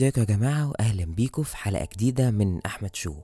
ازيكم 0.00 0.20
يا 0.20 0.26
جماعة 0.26 0.68
واهلا 0.70 1.04
بيكم 1.04 1.42
في 1.42 1.56
حلقة 1.56 1.88
جديدة 1.94 2.30
من 2.30 2.60
أحمد 2.66 2.96
Show. 2.96 3.14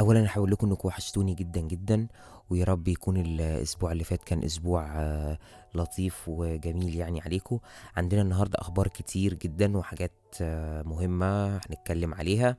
اولا 0.00 0.26
هقول 0.28 0.50
لكم 0.50 0.66
انكم 0.68 0.88
وحشتوني 0.88 1.34
جدا 1.34 1.60
جدا 1.60 2.06
ويا 2.50 2.64
رب 2.64 2.88
يكون 2.88 3.16
الأسبوع 3.16 3.92
اللي 3.92 4.04
فات 4.04 4.24
كان 4.24 4.44
أسبوع 4.44 4.86
آه، 4.96 5.38
لطيف 5.74 6.28
وجميل 6.28 6.94
يعني 6.96 7.20
عليكم. 7.20 7.58
عندنا 7.96 8.22
النهاردة 8.22 8.58
أخبار 8.60 8.88
كتير 8.88 9.34
جدا 9.34 9.76
وحاجات 9.78 10.12
آه، 10.40 10.82
مهمة 10.82 11.56
هنتكلم 11.56 12.14
عليها. 12.14 12.56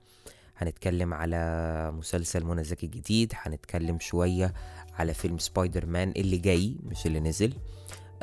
هنتكلم 0.58 1.14
على 1.14 1.92
مسلسل 1.92 2.46
منى 2.46 2.64
زكي 2.64 2.86
الجديد 2.86 3.34
هنتكلم 3.36 4.00
شوية 4.00 4.54
على 4.94 5.14
فيلم 5.14 5.38
سبايدر 5.38 5.86
مان 5.86 6.14
اللي 6.18 6.38
جاي 6.38 6.76
مش 6.84 7.06
اللي 7.06 7.20
نزل. 7.20 7.54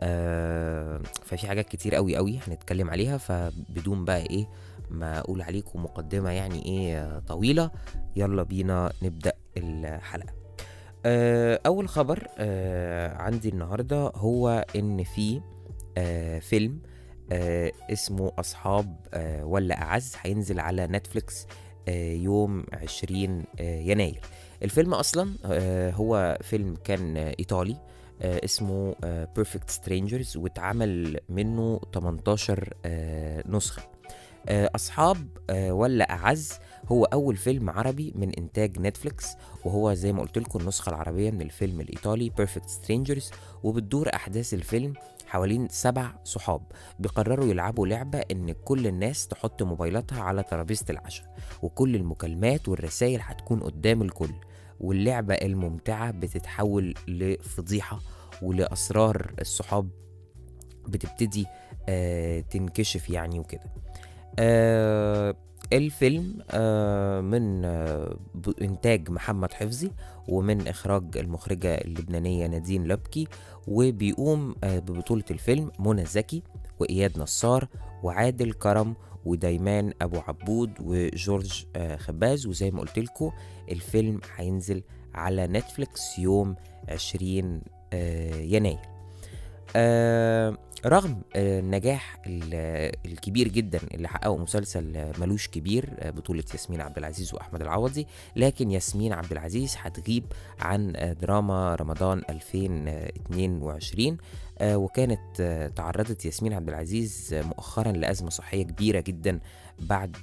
آه 0.00 1.00
ففي 1.24 1.46
حاجات 1.48 1.68
كتير 1.68 1.94
قوي 1.94 2.16
قوي 2.16 2.38
هنتكلم 2.48 2.90
عليها 2.90 3.18
فبدون 3.18 4.04
بقى 4.04 4.20
إيه 4.22 4.48
ما 4.90 5.18
أقول 5.18 5.42
عليكم 5.42 5.82
مقدمة 5.84 6.30
يعني 6.30 6.64
إيه 6.66 7.18
طويلة. 7.18 7.70
يلا 8.16 8.42
بينا 8.42 8.92
نبدأ 9.02 9.32
الحلقة. 9.56 10.32
آه 11.06 11.60
أول 11.66 11.88
خبر 11.88 12.26
آه 12.38 13.16
عندي 13.16 13.48
النهاردة 13.48 14.12
هو 14.14 14.66
إن 14.76 15.04
في 15.04 15.40
آه 15.98 16.38
فيلم 16.38 16.80
اسمه 17.92 18.32
أصحاب 18.38 18.96
ولا 19.42 19.82
أعز 19.82 20.14
هينزل 20.22 20.60
على 20.60 20.86
Netflix 20.86 21.46
يوم 21.88 22.64
20 22.72 23.44
آه 23.60 23.80
يناير. 23.80 24.20
الفيلم 24.62 24.94
أصلا 24.94 25.34
هو 25.94 26.38
فيلم 26.42 26.74
كان 26.84 27.16
إيطالي 27.16 27.76
اسمه 28.22 28.94
Perfect 29.36 29.70
Strangers 29.70 30.36
واتعمل 30.36 31.20
منه 31.28 31.80
18 31.94 32.74
آه 32.84 33.44
نسخة. 33.48 33.82
آه 33.82 33.97
أصحاب 34.48 35.28
آه 35.50 35.72
ولا 35.72 36.10
أعز. 36.12 36.52
هو 36.88 37.04
أول 37.04 37.36
فيلم 37.36 37.70
عربي 37.70 38.12
من 38.16 38.34
إنتاج 38.34 38.78
Netflix 38.80 39.26
وهو 39.64 39.94
زي 39.94 40.12
ما 40.12 40.22
قلت 40.22 40.38
لكم 40.38 40.60
النسخة 40.60 40.90
العربية 40.90 41.30
من 41.30 41.42
الفيلم 41.42 41.80
الإيطالي 41.80 42.30
Perfect 42.30 42.68
Strangers 42.68 43.30
وبتدور 43.62 44.08
أحداث 44.14 44.54
الفيلم 44.54 44.92
حوالين 45.26 45.68
سبع 45.68 46.12
صحاب. 46.24 46.62
بيقرروا 46.98 47.46
يلعبوا 47.46 47.86
لعبة 47.86 48.18
إن 48.18 48.52
كل 48.52 48.86
الناس 48.86 49.28
تحط 49.28 49.62
موبايلاتها 49.62 50.22
على 50.22 50.42
ترابيزة 50.42 50.84
العشاء 50.90 51.36
وكل 51.62 51.96
المكالمات 51.96 52.68
والرسائل 52.68 53.20
هتكون 53.22 53.60
قدام 53.60 54.02
الكل. 54.02 54.34
واللعبة 54.80 55.34
الممتعة 55.34 56.10
بتتحول 56.10 56.94
لفضيحة 57.08 58.00
ولأسرار 58.42 59.32
الصحاب 59.40 59.88
بتبتدي 60.88 61.46
آه 61.88 62.40
تنكشف 62.40 63.10
يعني 63.10 63.38
وكده. 63.38 63.64
آه 64.38 65.34
الفيلم 65.72 66.38
آه 66.50 67.20
من 67.20 67.64
آه 67.64 68.16
إنتاج 68.62 69.10
محمد 69.10 69.52
حفظي 69.52 69.90
ومن 70.28 70.68
إخراج 70.68 71.16
المخرجة 71.18 71.74
اللبنانية 71.74 72.46
نادين 72.46 72.84
لبكي 72.88 73.28
وبيقوم 73.68 74.54
آه 74.64 74.78
ببطولة 74.78 75.24
الفيلم 75.30 75.70
منى 75.78 76.04
زكي 76.04 76.42
وإياد 76.80 77.18
نصار 77.18 77.68
وعادل 78.02 78.52
كرم 78.52 78.94
ودايمان 79.24 79.92
أبو 80.02 80.18
عبود 80.18 80.70
وجورج 80.80 81.64
آه 81.76 81.96
خباز. 81.96 82.46
وزي 82.46 82.70
ما 82.70 82.80
قلت 82.80 82.98
لكم 82.98 83.30
الفيلم 83.70 84.20
هينزل 84.36 84.82
على 85.14 85.46
نتفليكس 85.46 86.18
يوم 86.18 86.56
20 86.88 87.60
آه، 87.92 88.34
يناير. 88.34 88.78
آه، 89.76 90.56
رغم 90.86 91.22
آه، 91.36 91.60
النجاح 91.60 92.18
ال- 92.26 92.92
الكبير 93.06 93.48
جدا 93.48 93.78
اللي 93.94 94.08
حققه 94.08 94.36
مسلسل 94.36 95.12
ملوش 95.20 95.48
كبير 95.48 95.88
آه، 95.98 96.10
بطولة 96.10 96.44
ياسمين 96.52 96.80
عبد 96.80 96.98
العزيز 96.98 97.34
وأحمد 97.34 97.62
العوضي 97.62 98.06
لكن 98.36 98.70
ياسمين 98.70 99.12
عبد 99.12 99.32
العزيز 99.32 99.74
هتغيب 99.78 100.24
عن 100.60 100.92
دراما 101.20 101.74
رمضان 101.74 102.22
2022 102.30 104.16
آه، 104.58 104.76
وكانت 104.76 105.72
تعرضت 105.76 106.24
ياسمين 106.24 106.52
عبد 106.52 106.68
العزيز 106.68 107.34
مؤخرا 107.34 107.92
لأزمة 107.92 108.30
صحية 108.30 108.62
كبيرة 108.62 109.00
جدا 109.00 109.40
بعد 109.78 110.16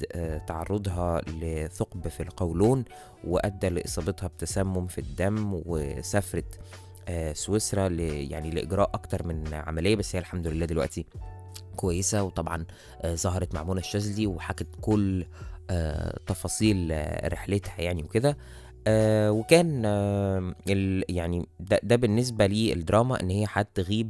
تعرضها 0.47 1.21
لثقب 1.21 2.07
في 2.07 2.23
القولون 2.23 2.85
وأدى 3.23 3.69
لإصابتها 3.69 4.27
بتسمم 4.27 4.87
في 4.87 4.97
الدم 5.01 5.61
وسافرت 5.65 6.59
سويسرا 7.33 7.89
ل 7.89 7.99
يعني 8.31 8.49
لإجراء 8.49 8.89
أكتر 8.93 9.27
من 9.27 9.53
عملية 9.53 9.95
بس 9.95 10.15
هي 10.15 10.19
الحمد 10.19 10.47
لله 10.47 10.65
دلوقتي 10.65 11.05
كويسة 11.75 12.23
وطبعا 12.23 12.65
آه، 13.01 13.15
ظهرت 13.15 13.55
مع 13.55 13.63
منى 13.63 13.79
الشاذلي 13.79 14.27
وحكت 14.27 14.67
كل 14.81 15.25
آه، 15.69 16.19
تفاصيل 16.27 16.91
آه، 16.91 17.27
رحلتها 17.27 17.81
يعني 17.81 18.03
وكده. 18.03 18.37
آه، 18.87 19.31
وكان 19.31 19.83
آه، 19.85 20.55
يعني 21.09 21.47
ده, 21.59 21.79
ده 21.83 21.95
بالنسبة 21.95 22.47
للدراما 22.47 23.21
إن 23.21 23.29
هي 23.29 23.45
هتغيب 23.49 24.09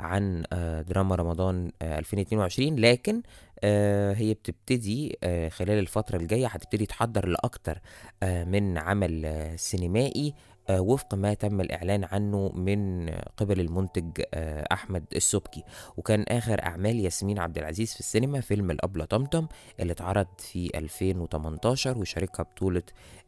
عن 0.00 0.44
آه، 0.52 0.82
دراما 0.82 1.14
رمضان 1.14 1.72
آه، 1.82 1.98
2022 1.98 2.76
لكن 2.76 3.22
آه، 3.64 4.12
هي 4.14 4.34
بتبتدي 4.34 5.18
آه، 5.22 5.48
خلال 5.48 5.78
الفترة 5.78 6.16
الجاية 6.16 6.46
هتبتدي 6.46 6.86
تحضر 6.86 7.26
لأكتر 7.28 7.80
آه، 8.22 8.44
من 8.44 8.78
عمل 8.78 9.22
آه، 9.26 9.56
سينمائي 9.56 10.28
آه، 10.28 10.55
وفق 10.70 11.14
ما 11.14 11.34
تم 11.34 11.60
الإعلان 11.60 12.04
عنه 12.04 12.52
من 12.54 13.08
قبل 13.36 13.60
المنتج 13.60 14.20
آه، 14.34 14.66
أحمد 14.72 15.04
السبكي. 15.16 15.64
وكان 15.96 16.24
آخر 16.28 16.62
أعمال 16.62 17.00
ياسمين 17.00 17.38
عبد 17.38 17.58
العزيز 17.58 17.94
في 17.94 18.00
السينما 18.00 18.40
فيلم 18.40 18.70
الأبلة 18.70 19.04
طمطم 19.04 19.46
اللي 19.80 19.92
اتعرض 19.92 20.26
في 20.38 20.70
2018 20.78 21.98
وشاركها 21.98 22.42
بطولة 22.42 22.82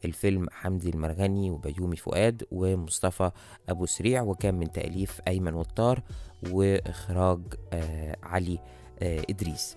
الفيلم 0.04 0.46
حمدي 0.50 0.90
المرغني 0.90 1.50
وبيومي 1.50 1.96
فؤاد 1.96 2.44
ومصطفى 2.52 3.30
أبو 3.68 3.86
سريع 3.86 4.22
وكان 4.22 4.54
من 4.54 4.72
تأليف 4.72 5.20
أيمن 5.28 5.54
وطار 5.54 6.02
وإخراج 6.50 7.40
آه، 7.72 8.16
علي 8.22 8.58
آه، 9.02 9.22
إدريس. 9.30 9.76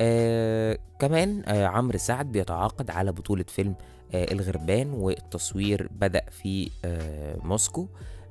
آه 0.00 0.78
كمان 0.98 1.42
آه 1.46 1.66
عمرو 1.66 1.98
سعد 1.98 2.32
بيتعاقد 2.32 2.90
على 2.90 3.12
بطولة 3.12 3.44
فيلم 3.48 3.70
آه 3.70 3.91
الغربان 4.14 4.90
والتصوير 4.92 5.88
بدأ 5.90 6.22
في 6.30 6.70
آه 6.84 7.36
موسكو. 7.42 7.88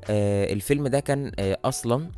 آه 0.10 0.54
الفيلم 0.54 0.88
ده 0.88 1.00
كان 1.00 1.32
آه 1.40 1.58
أصلا 1.66 2.12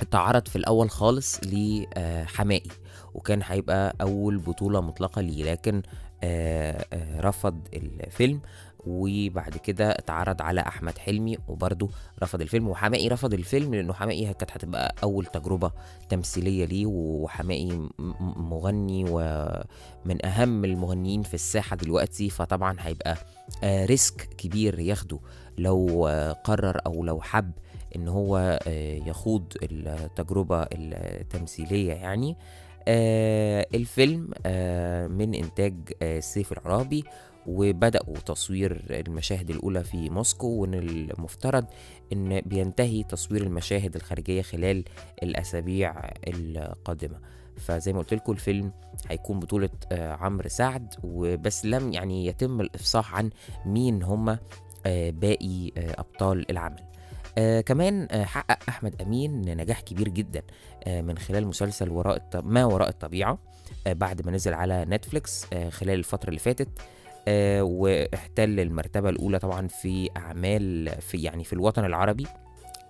اتعرض 0.00 0.48
في 0.48 0.56
الأول 0.56 0.90
خالص 0.90 1.40
لحمائي 1.46 2.70
وكان 3.14 3.40
هيبقى 3.44 3.96
أول 4.00 4.38
بطولة 4.38 4.80
مطلقة 4.80 5.22
ليه 5.22 5.52
لكن 5.52 5.82
آه 6.24 6.86
آه 6.92 7.20
رفض 7.20 7.60
الفيلم. 7.74 8.40
وبعد 8.86 9.56
كده 9.56 9.90
اتعرض 9.90 10.42
على 10.42 10.60
أحمد 10.60 10.98
حلمي 10.98 11.38
وبرضه 11.48 11.88
رفض 12.22 12.40
الفيلم. 12.40 12.68
وحمائي 12.68 13.08
رفض 13.08 13.34
الفيلم 13.34 13.74
لأنه 13.74 13.92
حمائي 13.92 14.24
كانت 14.34 14.50
هتبقى 14.52 14.94
أول 15.02 15.26
تجربة 15.26 15.70
تمثيلية 16.08 16.64
ليه 16.64 16.86
وحماقي 16.86 17.88
مغني 18.36 19.04
ومن 19.08 20.26
أهم 20.26 20.64
المغنيين 20.64 21.22
في 21.22 21.34
الساحة 21.34 21.76
دلوقتي. 21.76 22.30
فطبعا 22.30 22.76
هيبقى 22.80 23.16
آه، 23.64 23.84
risk 23.86 24.28
كبير 24.38 24.80
ياخده 24.80 25.18
لو 25.58 26.08
آه، 26.08 26.32
قرر 26.32 26.80
أو 26.86 27.04
لو 27.04 27.20
حب 27.20 27.50
إن 27.96 28.08
هو 28.08 28.60
آه، 28.66 28.96
يخوض 29.06 29.44
التجربة 29.62 30.66
التمثيلية 30.72 31.92
يعني. 31.92 32.36
الفيلم 33.74 34.20
من 35.18 35.34
إنتاج 35.34 35.74
آه، 36.02 36.20
سيف 36.20 36.52
العرابي 36.52 37.04
وبدأوا 37.50 38.16
تصوير 38.26 38.82
المشاهد 38.90 39.50
الأولى 39.50 39.84
في 39.84 40.10
موسكو 40.10 40.46
وإن 40.46 40.74
المفترض 40.74 41.66
إن 42.12 42.40
بينتهي 42.40 43.02
تصوير 43.02 43.42
المشاهد 43.42 43.96
الخارجية 43.96 44.42
خلال 44.42 44.84
الأسابيع 45.22 45.94
القادمة. 46.28 47.20
فزي 47.56 47.92
ما 47.92 47.98
قلت 47.98 48.14
لكم 48.14 48.32
الفيلم 48.32 48.72
هيكون 49.08 49.40
بطولة 49.40 49.70
آه، 49.92 50.12
عمرو 50.12 50.48
سعد 50.48 50.94
وبس 51.02 51.66
لم 51.66 51.92
يعني 51.92 52.26
يتم 52.26 52.60
الإفصاح 52.60 53.14
عن 53.14 53.30
مين 53.66 54.02
هم 54.02 54.28
آه، 54.86 55.10
باقي 55.10 55.72
آه، 55.76 56.00
أبطال 56.00 56.50
العمل. 56.50 56.82
آه 57.38 57.60
كمان 57.60 58.08
آه 58.10 58.24
حقق 58.24 58.58
أحمد 58.68 59.02
أمين 59.02 59.56
نجاح 59.56 59.80
كبير 59.80 60.08
جدا 60.08 60.42
آه 60.84 61.00
من 61.00 61.18
خلال 61.18 61.46
مسلسل 61.46 61.90
وراء 61.90 62.16
الط... 62.16 62.36
ما 62.36 62.64
وراء 62.64 62.88
الطبيعة 62.88 63.38
آه 63.86 63.92
بعد 63.92 64.26
ما 64.26 64.32
نزل 64.32 64.54
على 64.54 64.84
نتفليكس 64.88 65.46
آه 65.52 65.68
خلال 65.68 65.98
الفترة 65.98 66.28
اللي 66.28 66.40
فاتت. 66.40 66.68
واحتل 67.62 68.60
المرتبة 68.60 69.08
الأولى 69.08 69.38
طبعا 69.38 69.68
في 69.68 70.10
أعمال 70.16 70.90
في 71.00 71.18
يعني 71.22 71.44
في 71.44 71.52
الوطن 71.52 71.84
العربي 71.84 72.26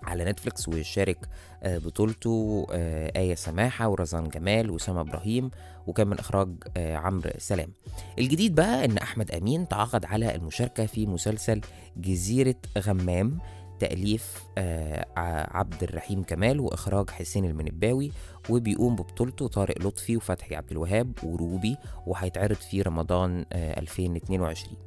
على 0.03 0.25
نتفليكس 0.25 0.67
وشارك 0.67 1.17
آه، 1.63 1.77
بطولته 1.77 2.67
آه، 2.71 3.11
آية 3.15 3.35
سماحة 3.35 3.87
ورزان 3.87 4.29
جمال 4.29 4.71
وسام 4.71 4.97
إبراهيم 4.97 5.51
وكان 5.87 6.07
من 6.07 6.19
إخراج 6.19 6.49
آه، 6.77 6.95
عمرو 6.95 7.31
سلام. 7.37 7.69
الجديد 8.19 8.55
بقى 8.55 8.85
إن 8.85 8.97
أحمد 8.97 9.31
أمين 9.31 9.67
تعاقد 9.67 10.05
على 10.05 10.35
المشاركة 10.35 10.85
في 10.85 11.05
مسلسل 11.05 11.61
جزيرة 11.97 12.55
غمام 12.77 13.37
تأليف 13.81 14.43
آه، 14.57 15.05
عبد 15.57 15.83
الرحيم 15.83 16.23
كمال 16.23 16.59
وإخراج 16.59 17.09
حسين 17.09 17.45
المنباوي 17.45 18.11
وبيقوم 18.49 18.95
ببطولته 18.95 19.47
طارق 19.47 19.87
لطفي 19.87 20.17
وفتحي 20.17 20.55
عبد 20.55 20.71
الوهاب 20.71 21.11
وروبي 21.23 21.77
وهيتعرض 22.07 22.55
في 22.55 22.81
رمضان 22.81 23.45
آه، 23.53 23.79
2022 23.79 24.77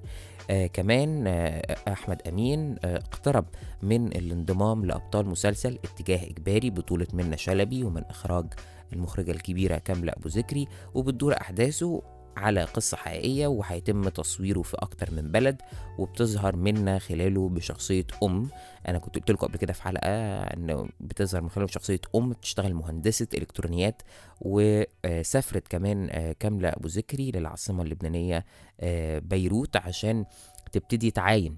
آه 0.51 0.67
كمان 0.67 1.27
آه 1.27 1.77
أحمد 1.89 2.23
أمين 2.29 2.77
آه 2.85 2.97
اقترب 2.97 3.45
من 3.83 4.07
الانضمام 4.07 4.85
لأبطال 4.85 5.27
مسلسل 5.29 5.79
اتجاه 5.85 6.25
إجباري 6.25 6.71
بطولة 6.71 7.07
منة 7.13 7.37
شلبي 7.37 7.85
ومن 7.85 8.03
إخراج 8.05 8.47
المخرجة 8.93 9.31
الكبيرة 9.31 9.79
كاملة 9.79 10.13
أبو 10.13 10.29
ذكري 10.29 10.69
وبتدور 10.95 11.41
أحداثه 11.41 12.03
على 12.37 12.65
قصة 12.65 12.97
حقيقية 12.97 13.47
وهيتم 13.47 14.09
تصويره 14.09 14.63
في 14.63 14.77
أكتر 14.79 15.11
من 15.11 15.33
بلد 15.33 15.63
وبتظهر 15.99 16.57
منا 16.57 16.99
خلاله 16.99 17.49
بشخصية 17.49 18.07
أم. 18.23 18.49
أنا 18.89 18.99
كنت 18.99 19.15
قلت 19.15 19.31
لكم 19.31 19.47
قبل 19.47 19.57
كده 19.59 19.73
في 19.73 19.83
حلقة 19.83 20.09
إنه 20.43 20.89
بتظهر 21.01 21.43
من 21.43 21.51
خلاله 21.51 21.67
بشخصية 21.67 22.01
أم 22.15 22.31
بتشتغل 22.31 22.75
مهندسة 22.75 23.27
إلكترونيات 23.35 24.03
وسافرت 24.41 25.69
كمان 25.69 26.09
آه، 26.11 26.33
كاملة 26.33 26.69
أبو 26.69 26.89
ذكري 26.89 27.31
للعاصمة 27.31 27.83
اللبنانية 27.83 28.45
آه، 28.81 29.19
بيروت 29.19 29.77
عشان 29.77 30.25
تبتدي 30.73 31.11
تعاين 31.11 31.57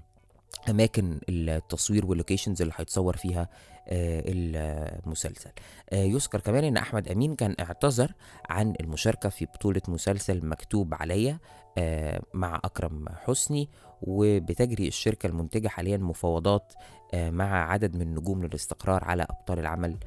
أماكن 0.69 1.19
التصوير 1.29 2.05
واللوكيشنز 2.05 2.61
اللي 2.61 2.73
هيتصور 2.77 3.17
فيها 3.17 3.49
المسلسل. 3.89 5.51
آه، 5.89 6.03
يذكر 6.03 6.39
كمان 6.39 6.63
إن 6.63 6.77
أحمد 6.77 7.07
أمين 7.07 7.35
كان 7.35 7.55
اعتذر 7.59 8.13
عن 8.49 8.73
المشاركة 8.81 9.29
في 9.29 9.45
بطولة 9.45 9.81
مسلسل 9.87 10.45
مكتوب 10.45 10.93
عليا 10.93 11.39
آه، 11.77 12.21
مع 12.33 12.55
أكرم 12.63 13.05
حسني 13.09 13.69
وبتجري 14.01 14.87
الشركة 14.87 15.27
المنتجة 15.27 15.67
حاليا 15.67 15.97
مفاوضات 15.97 16.73
آه، 17.13 17.29
مع 17.29 17.71
عدد 17.71 17.95
من 17.95 18.01
النجوم 18.01 18.45
للاستقرار 18.45 19.03
على 19.03 19.23
أبطال 19.23 19.59
العمل 19.59 19.97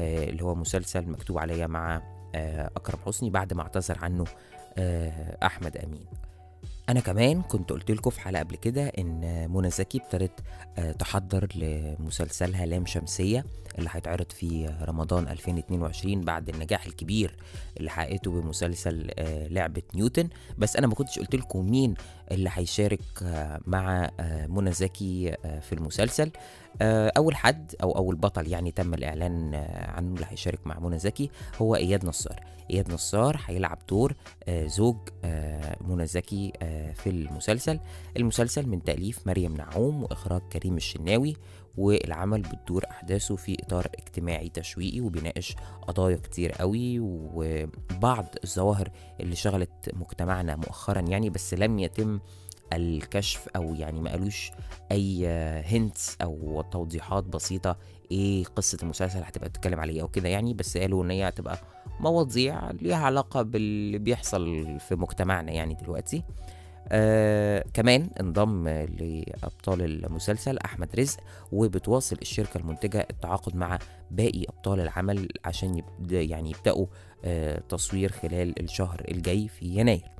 آه، 0.00 0.24
اللي 0.24 0.44
هو 0.44 0.54
مسلسل 0.54 1.10
مكتوب 1.10 1.38
عليا 1.38 1.66
مع 1.66 2.02
آه، 2.34 2.70
أكرم 2.76 2.98
حسني 3.06 3.30
بعد 3.30 3.52
ما 3.52 3.62
اعتذر 3.62 3.98
عنه 4.02 4.24
آه، 4.78 5.38
أحمد 5.46 5.76
أمين. 5.76 6.06
أنا 6.90 7.00
كمان 7.00 7.42
كنت 7.42 7.70
قلت 7.72 7.90
لكم 7.90 8.10
في 8.10 8.20
حلقة 8.20 8.40
قبل 8.42 8.56
كده 8.56 8.86
إن 8.98 9.50
منى 9.50 9.70
زكي 9.70 9.98
ابتدت 9.98 10.40
آه، 10.78 10.92
تحضر 10.92 11.48
لمسلسلها 11.54 12.66
لام 12.66 12.86
شمسية 12.86 13.44
اللي 13.78 13.90
هيتعرض 13.92 14.32
في 14.32 14.74
رمضان 14.82 15.28
2022 15.28 16.20
بعد 16.20 16.48
النجاح 16.48 16.86
الكبير 16.86 17.36
اللي 17.76 17.90
حققته 17.90 18.30
بمسلسل 18.30 19.10
آه، 19.18 19.48
لعبة 19.48 19.82
نيوتن. 19.94 20.28
بس 20.58 20.76
أنا 20.76 20.86
ما 20.86 20.94
كنتش 20.94 21.18
قلت 21.18 21.34
لكم 21.34 21.70
مين 21.70 21.94
اللي 22.32 22.50
هيشارك 22.52 23.00
آه، 23.22 23.60
مع 23.66 24.10
آه، 24.20 24.46
منى 24.46 24.72
زكي 24.72 25.36
آه، 25.44 25.60
في 25.60 25.72
المسلسل. 25.72 26.30
أول 26.82 27.36
حد 27.36 27.74
أو 27.82 27.96
أول 27.96 28.16
بطل 28.16 28.48
يعني 28.48 28.70
تم 28.70 28.94
الإعلان 28.94 29.54
عنه 29.74 30.14
اللي 30.14 30.26
هيشارك 30.28 30.66
مع 30.66 30.78
منى 30.78 30.98
زكي 30.98 31.30
هو 31.58 31.76
إياد 31.76 32.04
نصار. 32.04 32.40
إياد 32.70 32.92
نصار 32.92 33.40
هيلعب 33.46 33.78
دور 33.88 34.14
زوج 34.48 34.96
منى 35.80 36.06
زكي 36.06 36.52
في 36.94 37.06
المسلسل. 37.06 37.80
المسلسل 38.16 38.66
من 38.66 38.82
تأليف 38.82 39.26
مريم 39.26 39.56
نعوم 39.56 40.02
وإخراج 40.02 40.40
كريم 40.52 40.76
الشناوي. 40.76 41.36
والعمل 41.76 42.42
بتدور 42.42 42.84
أحداثه 42.90 43.36
في 43.36 43.56
إطار 43.62 43.86
اجتماعي 43.98 44.48
تشويقي 44.48 45.00
وبيناقش 45.00 45.56
قضايا 45.88 46.16
كتير 46.16 46.52
قوي 46.52 46.98
وبعض 47.00 48.26
الظواهر 48.44 48.90
اللي 49.20 49.36
شغلت 49.36 49.90
مجتمعنا 49.94 50.56
مؤخرا 50.56 51.00
يعني 51.00 51.30
بس 51.30 51.54
لم 51.54 51.78
يتم 51.78 52.20
الكشف 52.72 53.48
أو 53.56 53.74
يعني 53.74 54.00
ما 54.00 54.10
قالوش 54.10 54.50
أي 54.92 55.26
هنتس 55.66 56.16
أو 56.22 56.62
توضيحات 56.72 57.24
بسيطة 57.24 57.76
إيه 58.10 58.44
قصة 58.44 58.78
المسلسل 58.82 59.22
هتبقى 59.22 59.48
بتتكلم 59.48 59.80
عليه 59.80 60.02
أو 60.02 60.08
كده 60.08 60.28
يعني 60.28 60.54
بس 60.54 60.76
قالوا 60.76 61.04
إن 61.04 61.10
هي 61.10 61.28
هتبقى 61.28 61.58
مواضيع 62.00 62.70
ليها 62.70 62.96
علاقة 62.96 63.42
باللي 63.42 63.98
بيحصل 63.98 64.66
في 64.80 64.94
مجتمعنا 64.94 65.52
يعني 65.52 65.74
دلوقتي. 65.74 66.22
آه 66.92 67.64
كمان 67.74 68.10
انضم 68.20 68.68
لأبطال 68.68 69.82
المسلسل 69.82 70.58
أحمد 70.58 70.96
رزق 70.96 71.20
وبتواصل 71.52 72.16
الشركة 72.22 72.58
المنتجة 72.58 73.06
التعاقد 73.10 73.56
مع 73.56 73.78
باقي 74.10 74.44
أبطال 74.48 74.80
العمل 74.80 75.28
عشان 75.44 75.78
يبدأ 75.78 76.22
يعني 76.22 76.50
يبدأوا 76.50 76.86
آه 77.24 77.62
تصوير 77.68 78.12
خلال 78.12 78.62
الشهر 78.62 79.04
الجاي 79.10 79.48
في 79.48 79.66
يناير. 79.66 80.10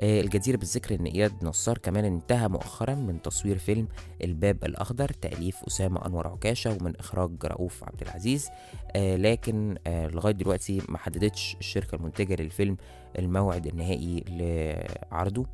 آه، 0.00 0.20
الجدير 0.20 0.56
بالذكر 0.56 0.94
إن 0.94 1.04
إياد 1.06 1.32
نصار 1.44 1.78
كمان 1.78 2.04
انتهى 2.04 2.48
مؤخرا 2.48 2.94
من 2.94 3.22
تصوير 3.22 3.58
فيلم 3.58 3.88
الباب 4.24 4.64
الأخضر 4.64 5.08
تأليف 5.08 5.56
أسامة 5.68 6.06
أنور 6.06 6.28
عكاشة 6.28 6.76
ومن 6.80 6.96
إخراج 6.96 7.30
رؤوف 7.44 7.84
عبد 7.84 8.02
العزيز. 8.02 8.48
لكن 8.96 9.78
لغاية 9.86 10.34
دلوقتي 10.34 10.82
ما 10.88 10.98
حددتش 10.98 11.56
الشركة 11.60 11.94
المنتجة 11.94 12.42
للفيلم 12.42 12.76
الموعد 13.18 13.66
النهائي 13.66 14.24
لعرضه. 14.28 15.46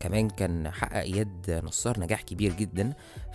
كمان 0.00 0.30
كان 0.30 0.70
حقق 0.70 0.96
اياد 0.96 1.60
نصار 1.64 2.00
نجاح 2.00 2.22
كبير 2.22 2.52
جدا 2.52 2.92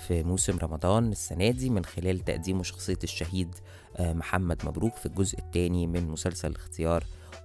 في 0.08 0.24
موسم 0.24 0.58
رمضان 0.58 1.12
السنة 1.12 1.52
دي 1.52 1.70
من 1.70 1.86
خلال 1.86 2.20
تقديمه 2.20 2.64
شخصية 2.64 3.00
الشهيد 3.04 3.56
آه، 3.98 4.14
محمد 4.14 4.66
مبروك 4.66 4.96
في 4.96 5.06
الجزء 5.06 5.40
الثاني 5.40 5.88
من 5.88 6.08
مسلسل 6.08 6.50
الاختيار. 6.50 7.04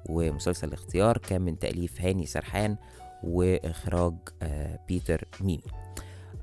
ومسلسل 0.09 0.69
الاختيار 0.69 1.19
كان 1.19 1.43
من 1.43 1.59
تأليف 1.59 2.01
هاني 2.01 2.27
سرحان 2.27 2.77
وإخراج 3.23 4.15
آه، 4.43 4.79
بيتر 4.89 5.29
ميمي. 5.41 5.63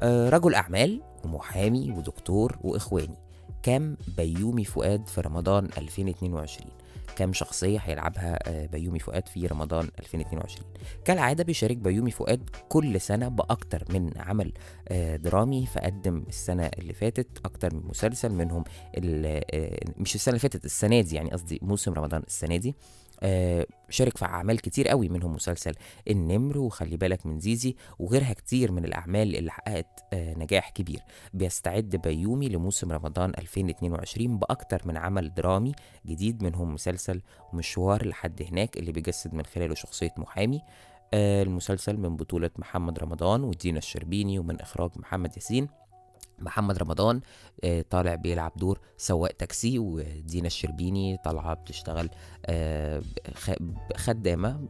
آه، 0.04 0.30
رجل 0.30 0.56
أعمال 0.56 1.02
ومحامي 1.24 1.92
ودكتور 1.92 2.58
وإخواني. 2.62 3.18
كم 3.64 3.96
بيومي 4.18 4.66
فؤاد 4.66 5.08
في 5.08 5.22
رمضان 5.22 5.70
2022 5.78 6.72
كم 7.16 7.34
شخصية 7.34 7.80
هيلعبها 7.80 8.40
آه، 8.50 8.66
بيومي 8.66 9.00
فؤاد 9.00 9.28
في 9.28 9.48
رمضان 9.48 9.90
2022 10.00 10.68
كالعادة 11.06 11.44
بيشارك 11.44 11.78
بيومي 11.78 12.12
فؤاد 12.12 12.50
كل 12.70 13.02
سنة 13.02 13.28
بأكتر 13.28 13.84
من 13.90 14.12
عمل 14.18 14.54
آه، 14.88 15.16
درامي 15.16 15.66
فقدم 15.66 16.24
السنة 16.28 16.66
اللي 16.80 16.94
فاتت 16.94 17.28
أكتر 17.46 17.76
من 17.76 17.82
مسلسل 17.86 18.32
منهم 18.32 18.64
آه، 18.98 19.80
مش 19.98 20.16
السنة 20.16 20.32
اللي 20.32 20.40
فاتت 20.40 20.66
السنة 20.66 21.02
دي 21.02 21.16
يعني 21.16 21.32
قصدي 21.32 21.60
موسم 21.62 21.94
رمضان 21.94 22.24
السنة 22.28 22.58
دي. 22.58 22.76
آه، 23.24 23.66
شارك 23.90 24.18
في 24.18 24.26
أعمال 24.26 24.62
كتير 24.62 24.88
قوي 24.88 25.10
منهم 25.10 25.34
مسلسل 25.34 25.74
النمر 26.10 26.58
وخلي 26.58 26.98
بالك 26.98 27.26
من 27.26 27.40
زيزي 27.40 27.76
وغيرها 28.00 28.34
كتير 28.34 28.72
من 28.72 28.86
الأعمال 28.86 29.36
اللي 29.36 29.52
حققت 29.52 30.04
آه، 30.14 30.34
نجاح 30.34 30.70
كبير. 30.70 31.00
بيستعد 31.34 31.96
بيومي 31.96 32.50
لموسم 32.50 32.92
رمضان 32.92 33.30
2022 33.38 34.38
بأكتر 34.38 34.82
من 34.86 34.98
عمل 34.98 35.34
درامي 35.34 35.72
جديد 36.06 36.44
منهم 36.44 36.74
مسلسل 36.74 37.22
مشوار 37.54 38.08
لحد 38.08 38.42
هناك 38.42 38.78
اللي 38.78 38.92
بيجسد 38.92 39.34
من 39.34 39.46
خلاله 39.46 39.76
شخصية 39.76 40.14
محامي. 40.18 40.62
آه، 41.14 41.44
المسلسل 41.44 41.98
من 41.98 42.16
بطولة 42.16 42.50
محمد 42.58 43.00
رمضان 43.00 43.44
ودينا 43.44 43.78
الشربيني 43.78 44.40
ومن 44.40 44.62
إخراج 44.62 44.92
محمد 44.96 45.36
ياسين. 45.36 45.68
محمد 46.40 46.78
رمضان 46.78 47.22
آه، 47.64 47.86
طالع 47.90 48.16
بيلعب 48.16 48.52
دور 48.56 48.80
سواق 48.98 49.32
تاكسي 49.32 49.80
ودينا 49.80 50.48
الشربيني 50.48 51.18
طالعة 51.26 51.54
بتشتغل 51.54 52.10
آه، 52.46 53.02
خدامة 53.96 54.68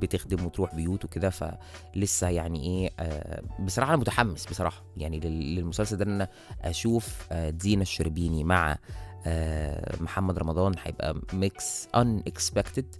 بتخدم 0.00 0.46
وتروح 0.46 0.74
بيوت 0.74 1.04
وكده 1.04 1.30
فلسه 1.30 2.28
يعني 2.28 2.62
إيه 2.64 2.90
آه، 3.00 3.42
بصراحة 3.60 3.90
أنا 3.90 4.00
متحمس 4.00 4.46
بصراحة 4.46 4.84
يعني 4.96 5.20
لل- 5.20 5.54
للمسلسل 5.54 5.96
ده 5.96 6.04
إن 6.04 6.10
أنا 6.10 6.28
أشوف 6.62 7.32
دينا 7.32 7.82
الشربيني 7.82 8.44
مع 8.44 8.78
محمد 10.00 10.38
رمضان 10.38 10.74
هيبقى 10.82 11.20
mix 11.32 11.88
unexpected 11.94 12.94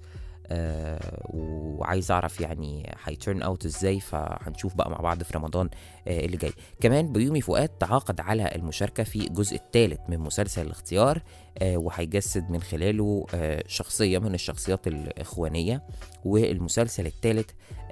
وعايز 1.24 2.10
أعرف 2.10 2.40
يعني 2.40 2.94
هي 3.04 3.17
turn 3.17 3.42
out 3.42 3.64
إزاي 3.64 4.00
فهنشوف 4.00 4.74
بقى 4.74 4.90
مع 4.90 4.96
بعض 4.96 5.22
في 5.22 5.38
رمضان 5.38 5.68
آه، 6.08 6.20
اللي 6.24 6.36
جاي. 6.36 6.52
كمان 6.80 7.12
بيومي 7.12 7.40
فؤاد 7.40 7.68
تعاقد 7.68 8.20
على 8.20 8.54
المشاركة 8.54 9.02
في 9.02 9.26
الجزء 9.26 9.56
الثالث 9.56 10.00
من 10.08 10.18
مسلسل 10.18 10.66
الاختيار 10.66 11.22
آه، 11.58 11.76
وهيجسد 11.76 12.50
من 12.50 12.62
خلاله 12.62 13.26
آه، 13.34 13.64
شخصية 13.66 14.18
من 14.18 14.34
الشخصيات 14.34 14.86
الإخوانية 14.86 15.82
والمسلسل 16.24 17.06
الثالث 17.06 17.50
آه، 17.50 17.83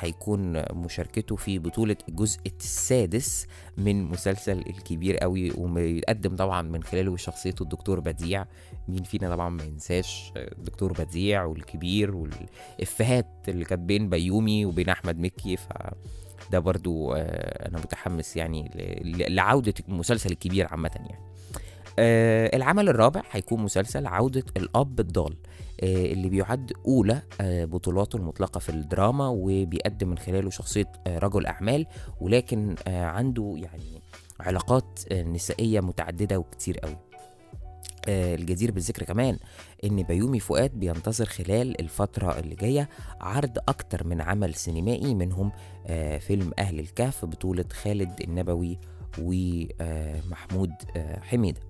هيكون 0.00 0.62
مشاركته 0.72 1.36
في 1.36 1.58
بطولة 1.58 1.96
الجزء 2.08 2.40
السادس 2.60 3.46
من 3.76 4.04
مسلسل 4.04 4.58
الكبير 4.58 5.16
قوي 5.16 5.50
ويقدم 5.50 6.36
طبعا 6.36 6.62
من 6.62 6.82
خلاله 6.82 7.16
شخصيته 7.16 7.62
الدكتور 7.62 8.00
بديع. 8.00 8.44
مين 8.88 9.02
فينا 9.02 9.30
طبعا 9.30 9.48
ما 9.48 9.64
ينساش 9.64 10.32
آه، 10.36 10.52
الدكتور 10.58 10.92
بديع 10.92 11.44
والكبير 11.44 12.16
والإفيهات 12.16 13.26
اللي 13.48 13.64
كانت 13.64 13.82
بين 13.82 14.08
بيومي 14.08 14.66
وبين 14.66 14.88
أحمد 14.88 15.18
مكي. 15.18 15.56
ف 15.56 15.68
ده 16.50 16.58
برضو 16.58 17.12
آه، 17.12 17.68
أنا 17.68 17.78
متحمس 17.78 18.36
يعني 18.36 18.70
لعودة 19.28 19.74
المسلسل 19.88 20.30
الكبير 20.32 20.66
عامة 20.70 20.90
يعني. 20.94 21.33
آه، 21.98 22.56
العمل 22.56 22.88
الرابع 22.88 23.22
هيكون 23.30 23.60
مسلسل 23.62 24.06
عودة 24.06 24.44
الأب 24.56 25.00
الضال 25.00 25.36
آه، 25.82 26.06
اللي 26.12 26.28
بيعد 26.28 26.72
أولى 26.86 27.22
آه، 27.40 27.64
بطولاته 27.64 28.16
المطلقة 28.16 28.58
في 28.58 28.68
الدراما 28.68 29.28
وبيقدم 29.28 30.08
من 30.08 30.18
خلاله 30.18 30.50
شخصية 30.50 30.92
آه، 31.06 31.18
رجل 31.18 31.46
أعمال 31.46 31.86
ولكن 32.20 32.74
آه، 32.88 33.04
عنده 33.04 33.54
يعني 33.56 34.02
علاقات 34.40 35.00
آه، 35.12 35.22
نسائية 35.22 35.80
متعددة 35.80 36.38
وكتير 36.38 36.78
قوي. 36.78 36.96
آه، 38.08 38.34
الجدير 38.34 38.70
بالذكر 38.70 39.02
كمان 39.04 39.38
إن 39.84 40.02
بيومي 40.02 40.40
فؤاد 40.40 40.70
بينتظر 40.74 41.24
خلال 41.26 41.80
الفترة 41.80 42.38
اللي 42.38 42.54
جاية 42.54 42.88
عرض 43.20 43.58
أكتر 43.68 44.06
من 44.06 44.20
عمل 44.20 44.54
سينمائي 44.54 45.14
منهم 45.14 45.52
آه، 45.86 46.18
فيلم 46.18 46.52
أهل 46.58 46.78
الكهف 46.80 47.24
بطولة 47.24 47.64
خالد 47.72 48.20
النبوي 48.20 48.78
ومحمود 49.20 50.70
حميدة. 51.22 51.60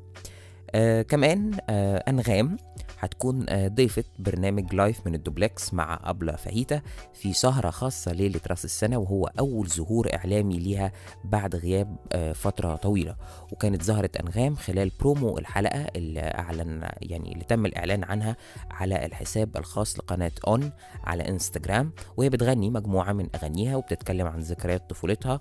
آه 0.75 1.03
كمان 1.03 1.51
آه 1.71 1.97
أنغام 2.09 2.57
هتكون 2.99 3.47
آه 3.49 3.69
ضيفة 3.69 4.05
برنامج 4.19 4.75
Live 4.75 5.07
من 5.07 5.15
الدوبلكس 5.15 5.75
مع 5.75 6.01
أبلة 6.05 6.33
فاهيتا 6.37 6.83
في 7.13 7.33
سهرة 7.33 7.71
خاصة 7.71 8.13
ليلة 8.13 8.41
رأس 8.47 8.65
السنة 8.65 8.99
وهو 8.99 9.31
أول 9.39 9.69
ظهور 9.69 10.15
إعلامي 10.15 10.59
ليها 10.59 10.93
بعد 11.25 11.57
غياب 11.57 11.97
آه 12.13 12.33
فترة 12.33 12.75
طويلة. 12.77 13.17
وكانت 13.53 13.83
ظهرت 13.83 14.17
أنغام 14.17 14.55
خلال 14.57 14.91
برومو 15.01 15.39
الحلقة 15.39 15.87
اللي 15.97 16.21
أعلن 16.21 16.89
يعني 17.03 17.33
اللي 17.33 17.45
تم 17.45 17.67
الإعلان 17.67 18.05
عنها 18.05 18.37
على 18.71 19.07
الحساب 19.07 19.57
الخاص 19.57 19.99
لقناة 19.99 20.33
أون 20.47 20.71
على 21.05 21.29
انستجرام 21.29 21.93
وهي 22.17 22.29
بتغني 22.29 22.71
مجموعة 22.71 23.13
من 23.13 23.29
أغانيها 23.35 23.77
وبتتكلم 23.77 24.27
عن 24.27 24.41
ذكريات 24.41 24.91
طفولتها. 24.91 25.41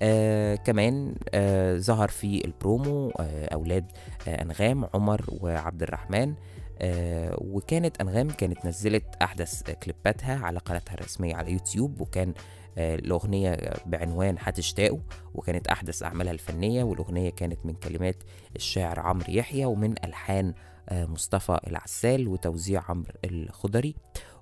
آه 0.00 0.54
كمان 0.54 1.14
آه 1.34 1.76
ظهر 1.76 2.08
في 2.08 2.44
البرومو 2.44 3.10
آه 3.20 3.46
أولاد 3.54 3.84
آه 4.28 4.42
أنغام 4.42 4.84
عمر 4.94 5.24
وعبد 5.40 5.82
الرحمن 5.82 6.34
آه 6.80 7.36
وكانت 7.40 8.00
أنغام 8.00 8.30
كانت 8.30 8.66
نزلت 8.66 9.04
أحدث 9.22 9.62
كليباتها 9.70 10.38
على 10.46 10.58
قناتها 10.58 10.94
الرسمية 10.94 11.34
على 11.36 11.52
يوتيوب 11.52 12.00
وكان 12.00 12.34
آه 12.78 12.94
الأغنية 12.94 13.56
بعنوان 13.86 14.36
هتشتاقوا 14.38 14.98
وكانت 15.34 15.66
أحدث 15.68 16.02
أعمالها 16.02 16.32
الفنية 16.32 16.82
والأغنية 16.84 17.30
كانت 17.30 17.66
من 17.66 17.74
كلمات 17.74 18.16
الشاعر 18.56 19.00
عمرو 19.00 19.26
يحيى 19.32 19.64
ومن 19.64 19.94
ألحان 20.04 20.54
آه 20.88 21.04
مصطفى 21.06 21.58
العسال 21.66 22.28
وتوزيع 22.28 22.82
عمرو 22.88 23.12
الخضري. 23.24 23.94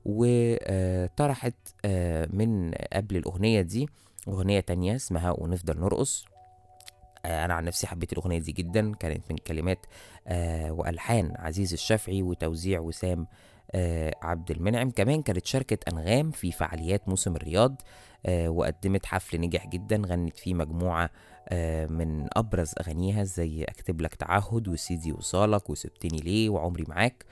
وطرحت 0.04 1.54
آه 1.84 2.28
من 2.32 2.70
قبل 2.92 3.16
الأغنية 3.16 3.60
دي 3.60 3.88
أغنية 4.28 4.60
تانية 4.60 4.96
اسمها 4.96 5.30
ونفضل 5.30 5.80
نرقص. 5.80 6.24
آه، 7.24 7.44
أنا 7.44 7.54
عن 7.54 7.64
نفسي 7.64 7.86
حبيت 7.86 8.12
الأغنية 8.12 8.38
دي 8.38 8.52
جدا 8.52 8.94
كانت 8.94 9.22
من 9.30 9.36
كلمات 9.36 9.86
آه 10.26 10.72
وألحان 10.72 11.32
عزيز 11.38 11.72
الشافعي 11.72 12.22
وتوزيع 12.22 12.80
وسام 12.80 13.26
آه 13.72 14.14
عبد 14.22 14.50
المنعم. 14.50 14.90
كمان 14.90 15.22
كانت 15.22 15.46
شاركة 15.46 15.78
أنغام 15.92 16.30
في 16.30 16.52
فعاليات 16.52 17.08
موسم 17.08 17.36
الرياض 17.36 17.82
وقدمت 18.28 19.06
حفل 19.06 19.40
نجح 19.40 19.66
جدا 19.66 20.02
غنت 20.06 20.36
فيه 20.36 20.54
مجموعة 20.54 21.10
آه 21.48 21.86
من 21.86 22.28
أبرز 22.32 22.72
أغانيها 22.80 23.24
زي 23.24 23.64
أكتب 23.64 24.00
لك 24.00 24.14
تعهد 24.14 24.68
وسيدي 24.68 25.12
وصالك 25.12 25.70
وسبتني 25.70 26.18
ليه 26.18 26.48
وعمري 26.48 26.84
معاك. 26.88 27.24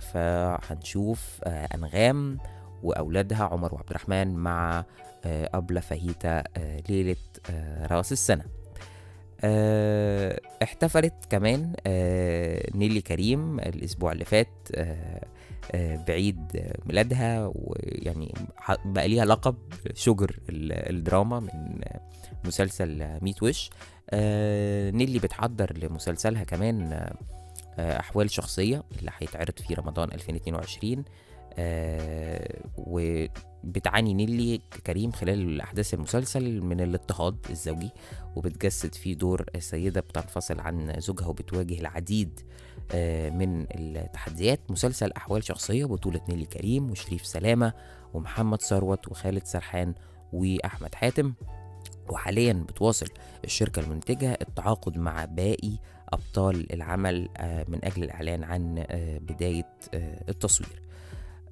فهنشوف 0.00 1.40
أنغام 1.46 2.38
وأولادها 2.82 3.44
عمر 3.44 3.74
وعبد 3.74 3.90
الرحمن 3.90 4.34
مع 4.34 4.84
أبلة 5.26 5.80
فاهيتا 5.80 6.44
آه 6.56 6.82
ليلة 6.88 7.16
آه 7.50 7.86
رأس 7.86 8.12
السنة. 8.12 8.44
آه 9.40 10.40
احتفلت 10.62 11.14
كمان 11.30 11.72
آه 11.86 12.66
نيلي 12.74 13.00
كريم 13.00 13.58
الأسبوع 13.60 14.12
اللي 14.12 14.24
فات 14.24 14.48
آه 14.74 15.24
آه 15.72 16.04
بعيد 16.08 16.38
ميلادها 16.86 17.52
ويعني 17.54 18.34
بقى 18.84 19.08
ليها 19.08 19.24
لقب 19.24 19.56
شجر 19.94 20.36
الدراما 20.50 21.40
من 21.40 21.80
مسلسل 22.44 23.18
ميت 23.22 23.42
وش. 23.42 23.70
آه 24.10 24.90
نيلي 24.90 25.18
بتحضر 25.18 25.78
لمسلسلها 25.78 26.44
كمان 26.44 26.92
آه 27.78 28.00
أحوال 28.00 28.30
شخصية 28.30 28.82
اللي 28.98 29.10
هيتعرض 29.18 29.58
في 29.68 29.74
رمضان 29.74 30.12
2022 30.12 31.04
آه 31.58 32.60
وبتعاني 33.64 34.14
نيلي 34.14 34.60
كريم 34.86 35.12
خلال 35.12 35.60
أحداث 35.60 35.94
المسلسل 35.94 36.60
من 36.60 36.80
الاضطهاد 36.80 37.36
الزوجي 37.50 37.90
وبتجسد 38.36 38.94
فيه 38.94 39.14
دور 39.14 39.44
سيدة 39.58 40.00
بتنفصل 40.00 40.60
عن 40.60 40.94
زوجها 40.98 41.26
وبتواجه 41.26 41.80
العديد 41.80 42.40
آه 42.92 43.30
من 43.30 43.66
التحديات. 43.70 44.60
مسلسل 44.70 45.12
أحوال 45.12 45.44
شخصية 45.44 45.84
بطولة 45.84 46.20
نيلي 46.28 46.46
كريم 46.46 46.90
وشريف 46.90 47.26
سلامة 47.26 47.72
ومحمد 48.14 48.62
ثروت 48.62 49.08
وخالد 49.08 49.44
سرحان 49.44 49.94
وأحمد 50.32 50.94
حاتم. 50.94 51.32
وحاليا 52.08 52.52
بتواصل 52.52 53.06
الشركة 53.44 53.80
المنتجة 53.80 54.32
التعاقد 54.32 54.98
مع 54.98 55.24
باقي 55.24 55.78
أبطال 56.08 56.72
العمل 56.72 57.28
آه 57.36 57.64
من 57.68 57.84
أجل 57.84 58.04
الإعلان 58.04 58.44
عن 58.44 58.84
بداية 59.20 59.68
التصوير. 60.28 60.82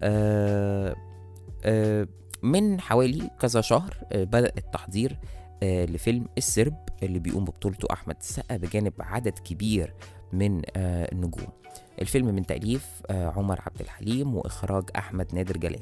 آه 0.02 0.88
آه 0.90 1.11
من 2.42 2.80
حوالي 2.80 3.30
كذا 3.40 3.60
شهر 3.60 3.96
آه 4.12 4.24
بدأ 4.24 4.52
التحضير 4.58 5.18
لفيلم 5.62 6.26
السرب 6.38 6.76
اللي 7.02 7.18
بيقوم 7.18 7.44
ببطولته 7.44 7.88
أحمد 7.92 8.16
السقا 8.20 8.56
بجانب 8.56 8.92
عدد 9.00 9.38
كبير 9.38 9.94
من 10.32 10.62
النجوم. 10.76 11.48
الفيلم 12.00 12.26
من 12.26 12.46
تأليف 12.46 13.02
عمر 13.10 13.60
عبد 13.60 13.80
الحليم 13.80 14.34
وإخراج 14.34 14.84
أحمد 14.96 15.34
نادر 15.34 15.56
جلال. 15.56 15.80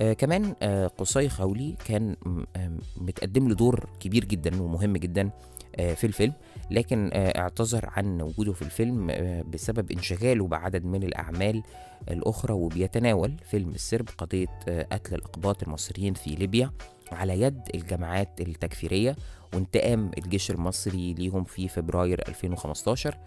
آه 0.00 0.12
كمان 0.12 0.54
آه 0.62 0.86
قصي 0.86 1.28
خولي 1.28 1.76
كان 1.84 2.16
آه 2.56 2.78
متقدم 2.96 3.48
له 3.48 3.54
دور 3.54 3.88
كبير 4.00 4.24
جدا 4.24 4.62
ومهم 4.62 4.92
جدا. 4.96 5.22
آه 5.22 5.32
في 5.76 6.04
الفيلم 6.04 6.32
لكن 6.70 7.10
آه 7.12 7.38
اعتذر 7.40 7.88
عن 7.96 8.20
وجوده 8.22 8.52
في 8.52 8.62
الفيلم 8.62 9.10
آه 9.10 9.42
بسبب 9.42 9.92
انشغاله 9.92 10.46
بعدد 10.46 10.84
من 10.84 11.02
الأعمال 11.02 11.62
الأخرى 12.10 12.52
وبيتناول 12.52 13.36
فيلم 13.50 13.68
السرب 13.70 14.08
قضية 14.18 14.46
آه 14.68 14.86
قتل 14.92 15.14
الأقباط 15.14 15.62
المصريين 15.62 16.14
في 16.14 16.30
ليبيا 16.30 16.70
على 17.12 17.40
يد 17.40 17.60
الجماعات 17.74 18.40
التكفيرية 18.40 19.16
وانتقام 19.54 20.10
الجيش 20.18 20.50
المصري 20.50 21.14
ليهم 21.14 21.44
في 21.44 21.68
فبراير 21.68 22.28
2015 22.28 23.18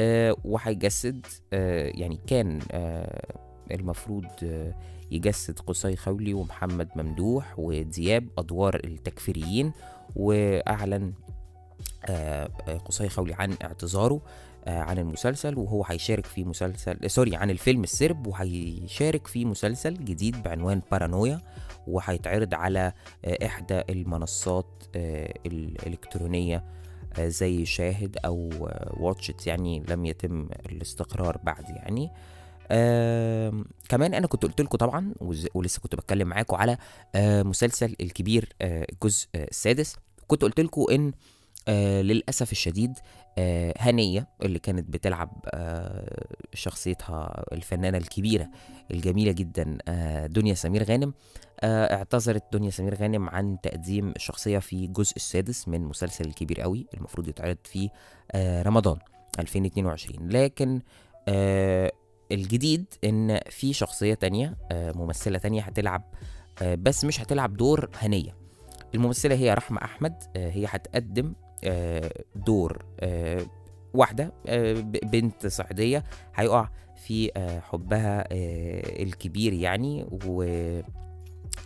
آه 0.00 0.36
وهيجسد 0.44 1.26
آه 1.52 1.92
يعني 1.94 2.18
كان 2.26 2.60
آه 2.72 3.34
المفروض 3.70 4.24
آه 4.42 4.74
يجسد 5.10 5.58
قصي 5.58 5.96
خولي 5.96 6.34
ومحمد 6.34 6.88
ممدوح 6.96 7.54
ودياب 7.58 8.28
أدوار 8.38 8.80
التكفيريين 8.84 9.72
وأعلن 10.16 11.12
قصي 12.86 13.08
خولي 13.08 13.34
عن 13.34 13.56
اعتذاره 13.62 14.20
عن 14.66 14.98
المسلسل 14.98 15.58
وهو 15.58 15.84
هيشارك 15.84 16.26
في 16.26 16.44
مسلسل 16.44 17.10
سوري 17.10 17.36
عن 17.36 17.50
الفيلم 17.50 17.82
السرب 17.82 18.26
وهيشارك 18.26 19.26
في 19.26 19.44
مسلسل 19.44 19.94
جديد 19.94 20.42
بعنوان 20.42 20.82
بارانويا 20.90 21.40
وهيتعرض 21.86 22.54
على 22.54 22.92
إحدى 23.24 23.82
المنصات 23.90 24.66
الإلكترونية 25.46 26.64
زي 27.20 27.64
شاهد 27.66 28.16
أو 28.24 28.50
واتشت 29.00 29.46
يعني 29.46 29.82
لم 29.88 30.04
يتم 30.06 30.48
الاستقرار 30.70 31.38
بعد 31.44 31.70
يعني. 31.70 32.10
آه 32.70 33.64
كمان 33.88 34.14
أنا 34.14 34.26
كنت 34.26 34.42
قلت 34.42 34.60
لكم 34.60 34.76
طبعا 34.78 35.12
ولسه 35.54 35.80
كنت 35.80 35.94
بتكلم 35.94 36.28
معاكم 36.28 36.56
على 36.56 36.78
آه 37.14 37.42
مسلسل 37.42 37.96
الكبير 38.00 38.48
آه 38.62 38.86
الجزء 38.92 39.28
آه 39.34 39.44
السادس. 39.44 39.96
كنت 40.26 40.42
قلت 40.42 40.60
لكم 40.60 40.84
إن 40.90 41.06
آه 41.08 41.12
للأسف 42.02 42.52
الشديد 42.52 42.98
آه 43.38 43.74
هنية 43.78 44.28
اللي 44.42 44.58
كانت 44.58 44.88
بتلعب 44.90 45.30
آه 45.54 46.26
شخصيتها 46.54 47.44
الفنانة 47.52 47.98
الكبيرة 47.98 48.48
الجميلة 48.90 49.32
جدا 49.32 49.78
آه 49.88 50.26
دنيا 50.26 50.54
سمير 50.54 50.82
غانم. 50.84 51.14
آه 51.60 51.94
اعتذرت 51.94 52.44
دنيا 52.52 52.70
سمير 52.70 52.94
غانم 52.94 53.28
عن 53.28 53.56
تقديم 53.62 54.10
الشخصيه 54.16 54.58
في 54.58 54.84
الجزء 54.84 55.16
السادس 55.16 55.68
من 55.68 55.80
مسلسل 55.80 56.24
الكبير 56.24 56.60
قوي 56.60 56.86
المفروض 56.94 57.28
يتعرض 57.28 57.56
في 57.64 57.90
آه 58.32 58.62
رمضان 58.62 58.96
2022 59.38 60.28
لكن 60.28 60.80
آه 61.28 61.92
الجديد 62.32 62.84
إن 63.04 63.40
في 63.50 63.72
شخصية 63.72 64.14
تانية 64.14 64.56
ممثلة 64.72 65.38
تانية 65.38 65.62
هتلعب 65.62 66.02
بس 66.62 67.04
مش 67.04 67.20
هتلعب 67.20 67.56
دور 67.56 67.90
هنية. 67.94 68.36
الممثلة 68.94 69.34
هي 69.34 69.54
رحمة 69.54 69.84
أحمد 69.84 70.22
هي 70.36 70.66
هتقدم 70.68 71.34
دور 72.36 72.84
واحدة 73.94 74.32
بنت 75.02 75.46
صعيدية 75.46 76.04
هيقع 76.34 76.68
في 77.06 77.30
حبها 77.70 78.24
الكبير 79.02 79.52
يعني 79.52 80.06
و 80.26 80.42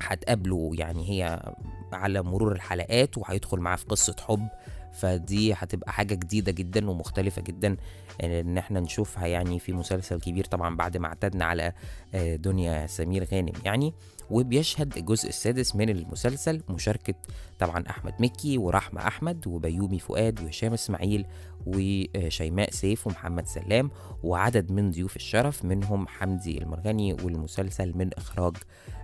هتقابله 0.01 0.71
يعني 0.75 1.11
هي 1.11 1.53
على 1.93 2.23
مرور 2.23 2.53
الحلقات 2.53 3.19
وهيدخل 3.19 3.59
معاه 3.61 3.77
في 3.77 3.85
قصة 3.85 4.17
حب 4.29 4.49
فدي 4.93 5.53
هتبقى 5.55 5.93
حاجة 5.93 6.15
جديدة 6.15 6.53
جدا 6.53 6.91
ومختلفة 6.91 7.43
جدا 7.43 7.77
إن 8.23 8.59
إحنا 8.59 8.81
نشوفها 8.81 9.27
يعني 9.27 9.59
في 9.59 9.73
مسلسل 9.73 10.21
كبير 10.21 10.45
طبعا 10.45 10.77
بعد 10.77 10.97
ما 10.97 11.07
اعتدنا 11.07 11.45
على 11.45 11.73
دنيا 12.15 12.87
سمير 12.87 13.25
غانم 13.33 13.53
يعني. 13.65 13.95
وبيشهد 14.31 14.97
الجزء 14.97 15.29
السادس 15.29 15.77
من 15.77 15.89
المسلسل 15.89 16.63
مشاركة 16.69 17.15
طبعا 17.59 17.85
أحمد 17.91 18.15
مكي 18.21 18.59
ورحمة 18.59 19.07
أحمد 19.07 19.47
وبيومي 19.47 19.99
فؤاد 19.99 20.41
وهشام 20.43 20.73
إسماعيل 20.73 21.27
وشيماء 21.67 22.71
سيف 22.71 23.07
ومحمد 23.07 23.47
سلام 23.47 23.91
وعدد 24.23 24.73
من 24.73 24.91
ضيوف 24.91 25.17
الشرف 25.17 25.65
منهم 25.65 26.09
حمدي 26.09 26.59
المرغني 26.59 27.13
والمسلسل 27.13 27.93
من 27.99 28.11
إخراج 28.15 28.57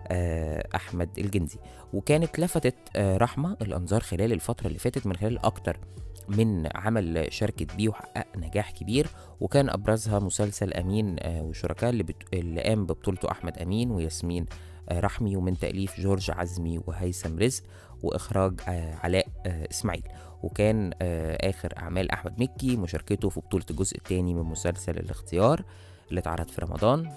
آه، 0.08 0.68
أحمد 0.74 1.18
الجندي. 1.18 1.58
وكانت 1.92 2.38
لفتت 2.38 2.74
آه، 2.96 3.16
رحمة 3.16 3.56
الأنظار 3.62 4.00
خلال 4.00 4.32
الفترة 4.32 4.66
اللي 4.66 4.78
فاتت 4.78 5.06
من 5.06 5.16
خلال 5.16 5.38
أكتر 5.38 5.80
من 6.28 6.68
عمل 6.74 7.26
شاركت 7.30 7.74
بيه 7.74 7.88
وحقق 7.88 8.26
نجاح 8.36 8.70
كبير 8.70 9.06
وكان 9.40 9.70
أبرزها 9.70 10.18
مسلسل 10.18 10.72
أمين 10.72 11.16
آه، 11.20 11.42
وشركاء 11.42 11.90
اللي, 11.90 12.02
بت... 12.02 12.16
اللي 12.34 12.62
قام 12.62 12.84
ببطولته 12.86 13.30
أحمد 13.30 13.58
أمين 13.58 13.90
وياسمين 13.90 14.46
آه، 14.88 15.00
رحمي 15.00 15.36
ومن 15.36 15.58
تأليف 15.58 16.00
جورج 16.00 16.30
عزمي 16.30 16.80
وهيثم 16.86 17.38
رزق 17.38 17.62
وإخراج 18.02 18.60
آه، 18.68 18.94
علاء 18.94 19.26
إسماعيل. 19.46 20.02
وكان 20.42 20.92
آخر 21.40 21.74
أعمال 21.78 22.10
أحمد 22.10 22.40
مكي 22.40 22.76
مشاركته 22.76 23.28
في 23.28 23.40
بطولة 23.40 23.64
الجزء 23.70 23.96
الثاني 23.96 24.34
من 24.34 24.42
مسلسل 24.42 24.98
الاختيار 24.98 25.64
اللي 26.10 26.20
اتعرض 26.20 26.48
في 26.48 26.60
رمضان. 26.60 27.12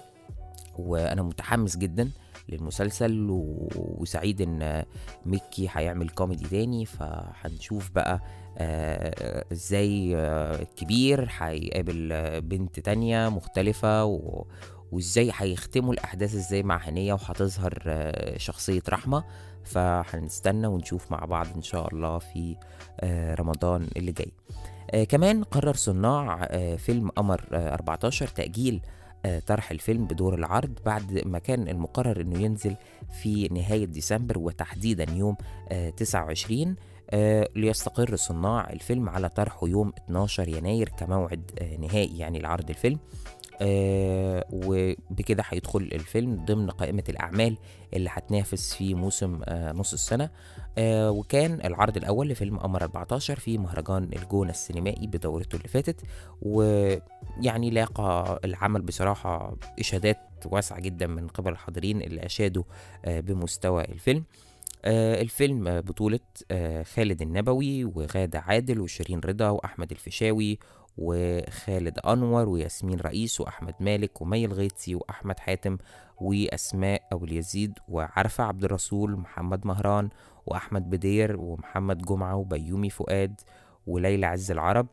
وأنا 0.78 1.22
متحمس 1.22 1.76
جدا 1.76 2.10
للمسلسل. 2.48 3.26
وسعيد 3.76 4.40
إن 4.40 4.84
ميكي 5.26 5.68
هيعمل 5.72 6.08
كوميدي 6.08 6.48
تاني 6.48 6.86
فهنشوف 6.86 7.90
بقى 7.90 8.20
آه، 8.58 9.44
إزاي 9.52 10.16
آه، 10.16 10.62
الكبير 10.62 11.28
هيقابل 11.38 12.08
آه، 12.12 12.38
بنت 12.38 12.80
تانية 12.80 13.28
مختلفة 13.28 14.04
و... 14.04 14.44
وإزاي 14.92 15.30
هيختموا 15.36 15.92
الأحداث 15.92 16.34
إزاي 16.34 16.62
مع 16.62 16.76
هنية 16.88 17.12
وهتظهر 17.12 17.82
آه، 17.86 18.38
شخصية 18.38 18.82
رحمة 18.88 19.24
فهنستنى 19.64 20.66
ونشوف 20.66 21.10
مع 21.12 21.18
بعض 21.24 21.46
إن 21.56 21.62
شاء 21.62 21.94
الله 21.94 22.18
في 22.18 22.56
آه، 23.00 23.34
رمضان 23.34 23.88
اللي 23.96 24.12
جاي 24.12 24.32
آه، 24.90 25.04
كمان 25.04 25.44
قرر 25.44 25.74
صناع 25.74 26.46
آه، 26.50 26.76
فيلم 26.76 27.08
قمر 27.08 27.44
آه، 27.52 27.74
14 27.74 28.26
تأجيل 28.28 28.80
آه، 28.84 28.92
طرح 29.46 29.70
الفيلم 29.70 30.04
بدور 30.06 30.34
العرض 30.34 30.78
بعد 30.86 31.26
ما 31.26 31.38
كان 31.38 31.68
المقرر 31.68 32.20
إنه 32.20 32.38
ينزل 32.42 32.76
في 33.22 33.48
نهاية 33.48 33.84
ديسمبر 33.84 34.38
وتحديدا 34.38 35.06
يوم 35.12 35.36
آه، 35.72 35.90
29 35.90 36.76
آه، 37.10 37.48
ليستقر 37.56 38.16
صناع 38.16 38.70
الفيلم 38.70 39.08
على 39.08 39.28
طرحه 39.28 39.68
يوم 39.68 39.92
12 40.04 40.48
يناير 40.48 40.88
كموعد 40.88 41.50
آه، 41.58 41.76
نهائي 41.76 42.18
يعني 42.18 42.38
لعرض 42.38 42.70
الفيلم. 42.70 42.98
آه، 43.60 44.44
وبكده 44.52 45.44
هيدخل 45.48 45.80
الفيلم 45.92 46.44
ضمن 46.44 46.70
قائمة 46.70 47.04
الأعمال 47.08 47.56
اللي 47.94 48.10
هتنافس 48.12 48.74
في 48.74 48.94
موسم 48.94 49.40
آه، 49.44 49.72
نص 49.72 49.92
السنة. 49.92 50.30
آه، 50.78 51.10
وكان 51.10 51.60
العرض 51.64 51.96
الأول 51.96 52.28
لفيلم 52.28 52.58
قمر 52.58 52.82
14 52.82 53.38
في 53.38 53.58
مهرجان 53.58 54.02
الجونة 54.16 54.50
السينمائي 54.50 55.06
بدورته 55.06 55.56
اللي 55.56 55.68
فاتت. 55.68 56.00
ويعني 56.42 57.70
لاقى 57.70 58.40
العمل 58.44 58.82
بصراحة 58.82 59.56
إشادات 59.80 60.18
واسعة 60.46 60.80
جدا 60.80 61.06
من 61.06 61.28
قبل 61.28 61.52
الحاضرين 61.52 62.02
اللي 62.02 62.26
أشادوا 62.26 62.62
آه، 63.04 63.20
بمستوى 63.20 63.84
الفيلم. 63.84 64.24
آه، 64.84 65.20
الفيلم 65.22 65.80
بطولة 65.80 66.20
آه، 66.50 66.82
خالد 66.82 67.22
النبوي 67.22 67.84
وغادة 67.84 68.38
عادل 68.40 68.80
وشيرين 68.80 69.20
رضا 69.20 69.48
وأحمد 69.48 69.90
الفيشاوي 69.90 70.58
وخالد 70.98 71.98
أنور 71.98 72.48
وياسمين 72.48 73.00
رئيس 73.00 73.40
وأحمد 73.40 73.74
مالك 73.80 74.22
ومي 74.22 74.44
الغيطي 74.44 74.94
وأحمد 74.94 75.38
حاتم 75.38 75.78
وأسماء 76.20 77.02
أبو 77.12 77.24
اليزيد 77.24 77.78
وعرفة 77.88 78.44
عبد 78.44 78.64
الرسول 78.64 79.14
ومحمد 79.14 79.66
مهران 79.66 80.08
وأحمد 80.46 80.90
بدير 80.90 81.36
ومحمد 81.40 81.98
جمعة 81.98 82.36
وبيومي 82.36 82.90
فؤاد 82.90 83.40
وليلى 83.86 84.26
عز 84.26 84.50
العرب 84.50 84.86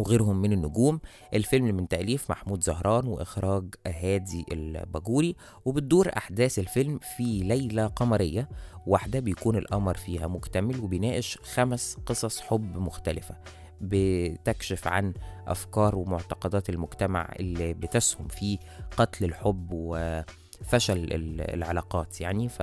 وغيرهم 0.00 0.42
من 0.42 0.52
النجوم. 0.52 1.00
الفيلم 1.34 1.76
من 1.76 1.88
تأليف 1.88 2.30
محمود 2.30 2.62
زهران 2.62 3.06
وإخراج 3.06 3.64
هادي 3.86 4.46
الباجوري 4.52 5.36
وبتدور 5.64 6.10
أحداث 6.16 6.58
الفيلم 6.58 6.98
في 7.16 7.40
ليلة 7.40 7.86
قمرية 7.86 8.48
واحدة 8.86 9.20
بيكون 9.20 9.56
القمر 9.56 9.94
فيها 9.94 10.26
مكتمل 10.26 10.80
وبيناقش 10.80 11.38
خمس 11.38 11.96
قصص 12.06 12.40
حب 12.40 12.76
مختلفة. 12.76 13.36
بتكشف 13.80 14.88
عن 14.88 15.14
أفكار 15.46 15.96
ومعتقدات 15.96 16.68
المجتمع 16.70 17.28
اللي 17.40 17.74
بتسهم 17.74 18.28
في 18.28 18.58
قتل 18.96 19.24
الحب 19.24 19.68
وفشل 19.72 20.98
ال- 20.98 21.54
العلاقات 21.54 22.20
يعني 22.20 22.48
ف 22.48 22.60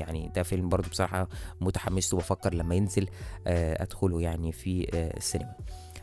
يعني 0.00 0.30
ده 0.34 0.42
فيلم 0.42 0.68
برضو 0.68 0.88
بصراحة 0.90 1.28
متحمس 1.60 2.14
وبفكر 2.14 2.54
لما 2.54 2.74
ينزل 2.74 3.08
آه، 3.46 3.82
أدخله 3.82 4.20
يعني 4.20 4.52
في 4.52 4.86
آه، 4.94 5.16
السينما. 5.16 5.52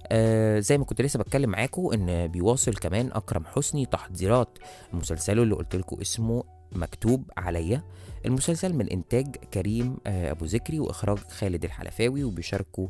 آه 0.08 0.60
زي 0.60 0.78
ما 0.78 0.86
كنت 0.86 1.02
لسه 1.02 1.20
بتكلم 1.20 1.50
معاكم 1.50 1.90
إن 1.94 2.28
بيواصل 2.28 2.74
كمان 2.74 3.12
أكرم 3.14 3.46
حسني 3.46 3.86
تحضيرات 3.86 4.58
مسلسله 4.94 5.44
اللي 5.44 5.56
قلت 5.56 5.76
لكم 5.76 6.02
اسمه 6.02 6.44
مكتوب 6.72 7.32
عليا. 7.38 7.84
المسلسل 8.26 8.74
من 8.74 8.90
إنتاج 8.90 9.36
كريم 9.36 9.98
آه 10.08 10.32
أبو 10.32 10.46
ذكري 10.46 10.80
وإخراج 10.80 11.18
خالد 11.18 11.64
الحلفاوي 11.66 12.24
وبيشاركوا 12.24 12.88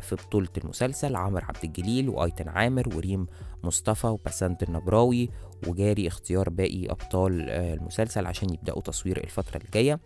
في 0.00 0.16
بطولة 0.26 0.48
المسلسل 0.64 1.16
عمرو 1.16 1.46
عبد 1.48 1.64
الجليل 1.64 2.08
وأيتن 2.08 2.48
عامر 2.48 2.96
وريم 2.96 3.26
مصطفى 3.64 4.06
وبسنت 4.06 4.62
النبراوي 4.62 5.30
وجاري 5.68 6.08
اختيار 6.08 6.50
باقي 6.50 6.86
أبطال 6.90 7.46
آه 7.50 7.74
المسلسل 7.74 8.26
عشان 8.26 8.54
يبدأوا 8.54 8.80
تصوير 8.80 9.24
الفترة 9.24 9.56
اللي 9.56 9.68
جاية. 9.74 10.00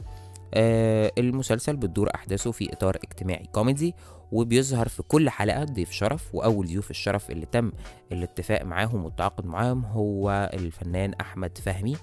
آه 0.55 1.13
المسلسل 1.19 1.77
بتدور 1.77 2.11
أحداثه 2.15 2.51
في 2.51 2.73
إطار 2.73 2.97
اجتماعي 2.97 3.47
كوميدي 3.53 3.95
وبيظهر 4.33 4.89
في 4.89 5.03
كل 5.03 5.31
حلقة 5.31 5.65
ضيف 5.65 5.91
شرف 5.91 6.35
وأول 6.35 6.67
ضيوف 6.67 6.91
الشرف 6.91 7.31
اللي 7.31 7.47
تم 7.47 7.73
الاتفاق 8.13 8.63
معاهم 8.63 9.05
والتعاقد 9.05 9.47
معاهم 9.47 9.85
هو 9.85 10.51
الفنان 10.55 11.15
أحمد 11.21 11.59
فهمي. 11.59 11.97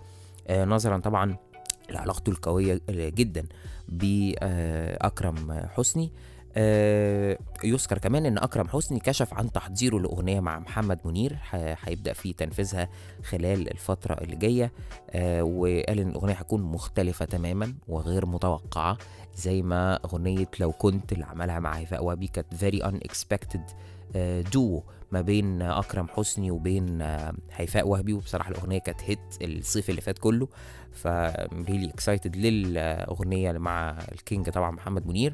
آه 0.47 0.65
نظرا 0.65 0.97
طبعا 0.97 1.37
لعلاقته 1.89 2.29
القوية 2.29 2.81
جدا 2.89 3.45
بأكرم 3.87 5.53
حسني. 5.53 6.03
آه، 6.03 6.32
يذكر 7.63 7.97
كمان 7.97 8.25
إن 8.25 8.37
أكرم 8.37 8.67
حسني 8.67 8.99
كشف 8.99 9.33
عن 9.33 9.51
تحضيره 9.51 9.97
لأغنية 9.99 10.39
مع 10.39 10.59
محمد 10.59 10.99
منير 11.05 11.37
هيبدأ 11.53 12.13
في 12.13 12.33
تنفيذها 12.33 12.89
خلال 13.23 13.71
الفترة 13.71 14.13
اللي 14.13 14.35
جاية. 14.35 14.71
آه، 15.09 15.43
وقال 15.43 15.99
إن 15.99 16.09
الأغنية 16.09 16.33
هتكون 16.33 16.61
مختلفة 16.61 17.25
تماما 17.25 17.73
وغير 17.87 18.25
متوقعة 18.25 18.97
زي 19.35 19.61
ما 19.61 19.99
أغنية 20.05 20.47
لو 20.59 20.71
كنت 20.71 21.11
اللي 21.13 21.25
عملها 21.25 21.59
مع 21.59 21.73
هيفاء 21.73 22.03
وهبي 22.03 22.27
كانت 22.27 22.53
very 22.53 22.81
unexpected 22.81 23.59
duo 24.51 24.83
ما 25.11 25.21
بين 25.21 25.61
أكرم 25.61 26.07
حسني 26.07 26.51
وبين 26.51 27.01
آه، 27.01 27.33
هيفاء 27.55 27.87
وهبي. 27.87 28.13
وبصراحة 28.13 28.51
الأغنية 28.51 28.79
كانت 28.79 29.01
hit 29.03 29.19
الصيف 29.41 29.89
اللي 29.89 30.01
فات 30.01 30.19
كله 30.19 30.47
ف 30.91 31.07
really 31.53 31.89
excited 31.89 32.35
للأغنية 32.35 33.51
مع 33.51 33.97
ال 34.11 34.19
King 34.19 34.49
طبعا 34.49 34.71
محمد 34.71 35.07
منير. 35.07 35.33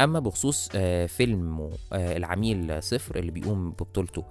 أما 0.00 0.18
بخصوص 0.20 0.68
آه، 0.74 1.06
فيلم 1.06 1.70
آه، 1.92 2.16
العميل 2.16 2.82
صفر 2.82 3.16
اللي 3.18 3.30
بيقوم 3.30 3.70
ببطولته 3.70 4.24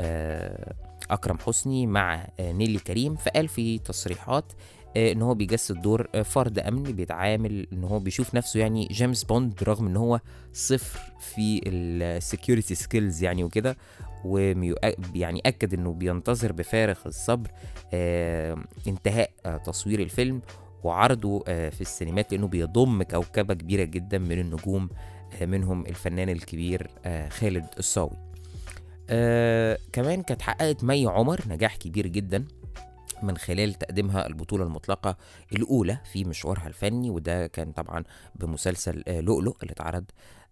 آه، 0.00 0.74
أكرم 1.10 1.38
حسني 1.38 1.86
مع 1.86 2.28
آه، 2.40 2.52
نيلي 2.52 2.78
كريم 2.78 3.16
فقال 3.16 3.48
في 3.48 3.78
تصريحات 3.78 4.52
آه، 4.96 5.12
إن 5.12 5.22
هو 5.22 5.34
بيجسد 5.34 5.82
دور 5.82 6.08
آه، 6.14 6.22
فرد 6.22 6.58
امن 6.58 6.82
بيتعامل 6.82 7.66
إن 7.72 7.84
هو 7.84 7.98
بيشوف 7.98 8.34
نفسه 8.34 8.60
يعني 8.60 8.88
جيمس 8.90 9.24
بوند 9.24 9.62
رغم 9.62 9.86
إن 9.86 9.96
هو 9.96 10.20
صفر 10.52 11.00
في 11.20 11.60
ال 11.66 11.78
security 11.78 12.74
skills 12.74 13.22
يعني 13.22 13.44
وكده 13.44 13.76
ويعني 14.24 15.42
أكد 15.46 15.74
إنه 15.74 15.92
بينتظر 15.92 16.52
بفارغ 16.52 16.98
الصبر 17.06 17.50
آه، 17.94 18.56
انتهاء 18.88 19.30
آه، 19.46 19.56
تصوير 19.56 20.00
الفيلم. 20.00 20.40
وعرضه 20.84 21.44
آه، 21.48 21.68
في 21.68 21.80
السينمات 21.80 22.32
لأنه 22.32 22.48
بيضم 22.48 23.02
كوكبة 23.02 23.54
كبيرة 23.54 23.84
جدا 23.84 24.18
من 24.18 24.38
النجوم 24.38 24.88
آه، 25.42 25.46
منهم 25.46 25.86
الفنان 25.86 26.28
الكبير 26.28 26.90
آه، 27.04 27.28
خالد 27.28 27.66
الصاوي. 27.78 28.28
كمان 29.92 30.22
كانت 30.22 30.42
حققت 30.42 30.84
مي 30.84 31.06
عمر 31.06 31.40
نجاح 31.48 31.76
كبير 31.76 32.06
جدا 32.06 32.44
من 33.22 33.36
خلال 33.36 33.74
تقديمها 33.74 34.26
البطولة 34.26 34.64
المطلقة 34.64 35.16
الأولى 35.52 35.98
في 36.12 36.24
مشوارها 36.24 36.66
الفني 36.66 37.10
وده 37.10 37.46
كان 37.46 37.72
طبعا 37.72 38.04
بمسلسل 38.34 39.02
لؤلؤ 39.08 39.56
اللي 39.62 39.72
اتعرض 39.72 40.04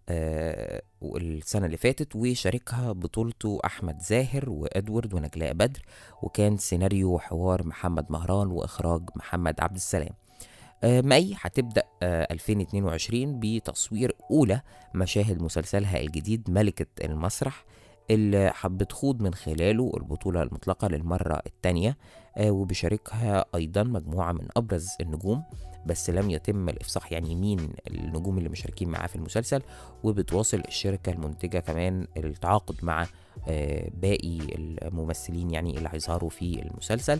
السنة 0.09 1.65
اللي 1.65 1.77
فاتت 1.77 2.15
وشاركها 2.15 2.91
بطولته 2.91 3.59
أحمد 3.65 3.99
زاهر 4.01 4.49
وإدوارد 4.49 5.13
ونجلاء 5.13 5.53
بدر 5.53 5.81
وكان 6.21 6.57
سيناريو 6.57 7.13
وحوار 7.13 7.67
محمد 7.67 8.05
مهران 8.11 8.47
وإخراج 8.47 9.01
محمد 9.15 9.61
عبد 9.61 9.75
السلام. 9.75 10.13
آه، 10.83 11.01
مي 11.01 11.35
هتبدأ 11.41 11.83
آه، 12.03 12.27
2022 12.31 13.39
بتصوير 13.39 14.15
أولى 14.31 14.61
مشاهد 14.95 15.41
مسلسلها 15.41 15.99
الجديد 15.99 16.49
ملكة 16.49 17.05
المسرح. 17.05 17.65
اللي 18.11 18.53
بتخوض 18.65 19.21
من 19.21 19.33
خلاله 19.33 19.91
البطولة 19.97 20.43
المطلقة 20.43 20.87
للمرة 20.87 21.41
الثانية 21.45 21.97
وبيشاركها 22.39 23.45
أيضا 23.55 23.83
مجموعة 23.83 24.31
من 24.31 24.47
أبرز 24.57 24.87
النجوم 25.01 25.43
بس 25.85 26.09
لم 26.09 26.29
يتم 26.29 26.69
الإفصاح 26.69 27.11
يعني 27.11 27.35
مين 27.35 27.69
النجوم 27.87 28.37
اللي 28.37 28.49
مشاركين 28.49 28.89
معاه 28.89 29.07
في 29.07 29.15
المسلسل 29.15 29.61
وبتواصل 30.03 30.63
الشركة 30.67 31.11
المنتجة 31.11 31.59
كمان 31.59 32.07
التعاقد 32.17 32.75
مع 32.81 33.07
آه، 33.47 33.89
باقي 34.01 34.37
الممثلين 34.87 35.51
يعني 35.51 35.77
اللي 35.77 35.89
هيظهروا 35.91 36.29
في 36.29 36.61
المسلسل. 36.61 37.19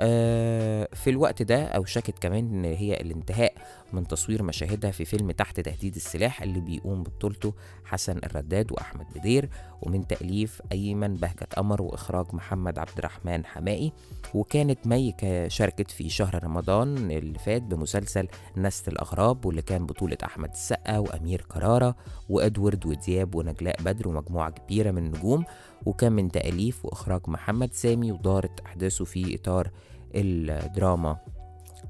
آه، 0.00 0.88
في 0.92 1.10
الوقت 1.10 1.42
ده 1.42 1.64
أوشكت 1.64 2.18
كمان 2.18 2.38
إن 2.48 2.64
هي 2.64 3.00
الانتهاء 3.00 3.52
من 3.92 4.06
تصوير 4.06 4.42
مشاهدها 4.42 4.90
في 4.90 5.04
فيلم 5.04 5.30
تحت 5.30 5.60
تهديد 5.60 5.94
السلاح 5.94 6.42
اللي 6.42 6.60
بيقوم 6.60 7.02
ببطولته 7.02 7.54
حسن 7.84 8.18
الرداد 8.18 8.72
وأحمد 8.72 9.06
بدير 9.16 9.48
ومن 9.82 10.06
تأليف 10.06 10.62
أيمن 10.72 11.14
بهجت 11.14 11.54
قمر 11.54 11.82
وإخراج 11.82 12.26
محمد 12.32 12.78
عبد 12.78 12.98
الرحمن 12.98 13.46
حمائي 13.46 13.92
وكانت 14.34 14.86
مي 14.86 15.14
شاركت 15.48 15.90
في 15.90 16.08
شهر 16.08 16.44
رمضان 16.44 17.10
اللي 17.10 17.38
فات 17.38 17.62
بمسلسل 17.62 18.28
نسل 18.56 18.92
الأغراب 18.92 19.46
واللي 19.46 19.62
كان 19.62 19.86
بطولة 19.86 20.18
أحمد 20.24 20.50
السقا 20.50 20.98
وأمير 20.98 21.46
كرارة 21.48 21.96
وإدوارد 22.28 22.86
ودياب 22.86 23.34
ونجلاء 23.34 23.82
بدر 23.82 24.08
ومجموعة 24.08 24.50
كبيرة 24.50 24.90
من 24.90 25.06
النجوم. 25.06 25.44
وكان 25.86 26.12
من 26.12 26.30
تأليف 26.30 26.84
وإخراج 26.84 27.20
محمد 27.28 27.74
سامي 27.74 28.12
ودارت 28.12 28.60
أحداثه 28.60 29.04
في 29.04 29.34
إطار 29.34 29.70
الدراما 30.14 31.16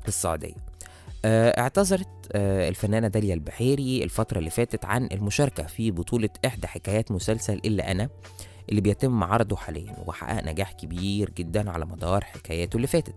السعودية. 0.09 0.55
اعتذرت 1.25 2.09
آه، 2.33 2.69
الفنانة 2.69 3.09
داليا 3.09 3.35
البحيري 3.35 4.05
الفترة 4.05 4.39
اللي 4.39 4.51
فاتت 4.51 4.85
عن 4.85 5.09
المشاركة 5.13 5.63
في 5.63 5.91
بطولة 5.91 6.31
إحدى 6.47 6.67
حكايات 6.67 7.13
مسلسل 7.13 7.61
إلا 7.65 7.91
أنا. 7.91 8.09
اللي 8.71 8.81
بيتم 8.81 9.25
عرضه 9.25 9.57
حاليا 9.57 9.97
وحقق 10.07 10.45
نجاح 10.45 10.73
كبير 10.73 11.31
جدا 11.31 11.71
على 11.71 11.87
مدار 11.87 12.25
حكاياته 12.25 12.77
اللي 12.77 12.87
فاتت. 12.87 13.15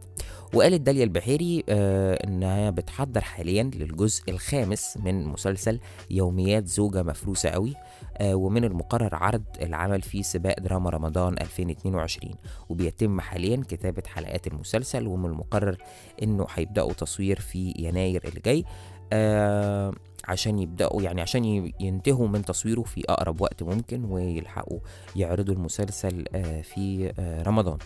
وقالت 0.53 0.81
داليا 0.81 1.03
البحيري 1.03 1.63
آه 1.69 2.13
إنها 2.27 2.69
بتحضر 2.69 3.21
حاليا 3.21 3.63
للجزء 3.63 4.23
الخامس 4.31 4.97
من 4.97 5.25
مسلسل 5.25 5.79
يوميات 6.09 6.67
زوجة 6.67 7.03
مفروسة 7.03 7.49
قوي 7.49 7.73
آه 8.17 8.35
ومن 8.35 8.63
المقرر 8.63 9.15
عرض 9.15 9.43
العمل 9.61 10.01
في 10.01 10.23
سباق 10.23 10.59
دراما 10.59 10.89
رمضان 10.89 11.33
2022 11.41 12.33
وبيتم 12.69 13.21
حاليا 13.21 13.63
كتابة 13.69 14.03
حلقات 14.07 14.47
المسلسل 14.47 15.07
ومن 15.07 15.25
المقرر 15.29 15.77
إنه 16.23 16.47
هيبدأوا 16.53 16.93
تصوير 16.93 17.39
في 17.39 17.73
يناير 17.79 18.21
اللي 18.27 18.41
جاي. 18.45 18.65
آه 19.13 19.93
عشان 20.27 20.59
يبدأوا 20.59 21.01
يعني 21.01 21.21
عشان 21.21 21.71
ينتهوا 21.79 22.27
من 22.27 22.45
تصويره 22.45 22.81
في 22.81 23.03
أقرب 23.09 23.41
وقت 23.41 23.63
ممكن 23.63 24.05
ويلحقوا 24.05 24.79
يعرضوا 25.15 25.55
المسلسل 25.55 26.25
آه، 26.35 26.61
في 26.61 27.13
آه، 27.19 27.43
رمضان. 27.43 27.77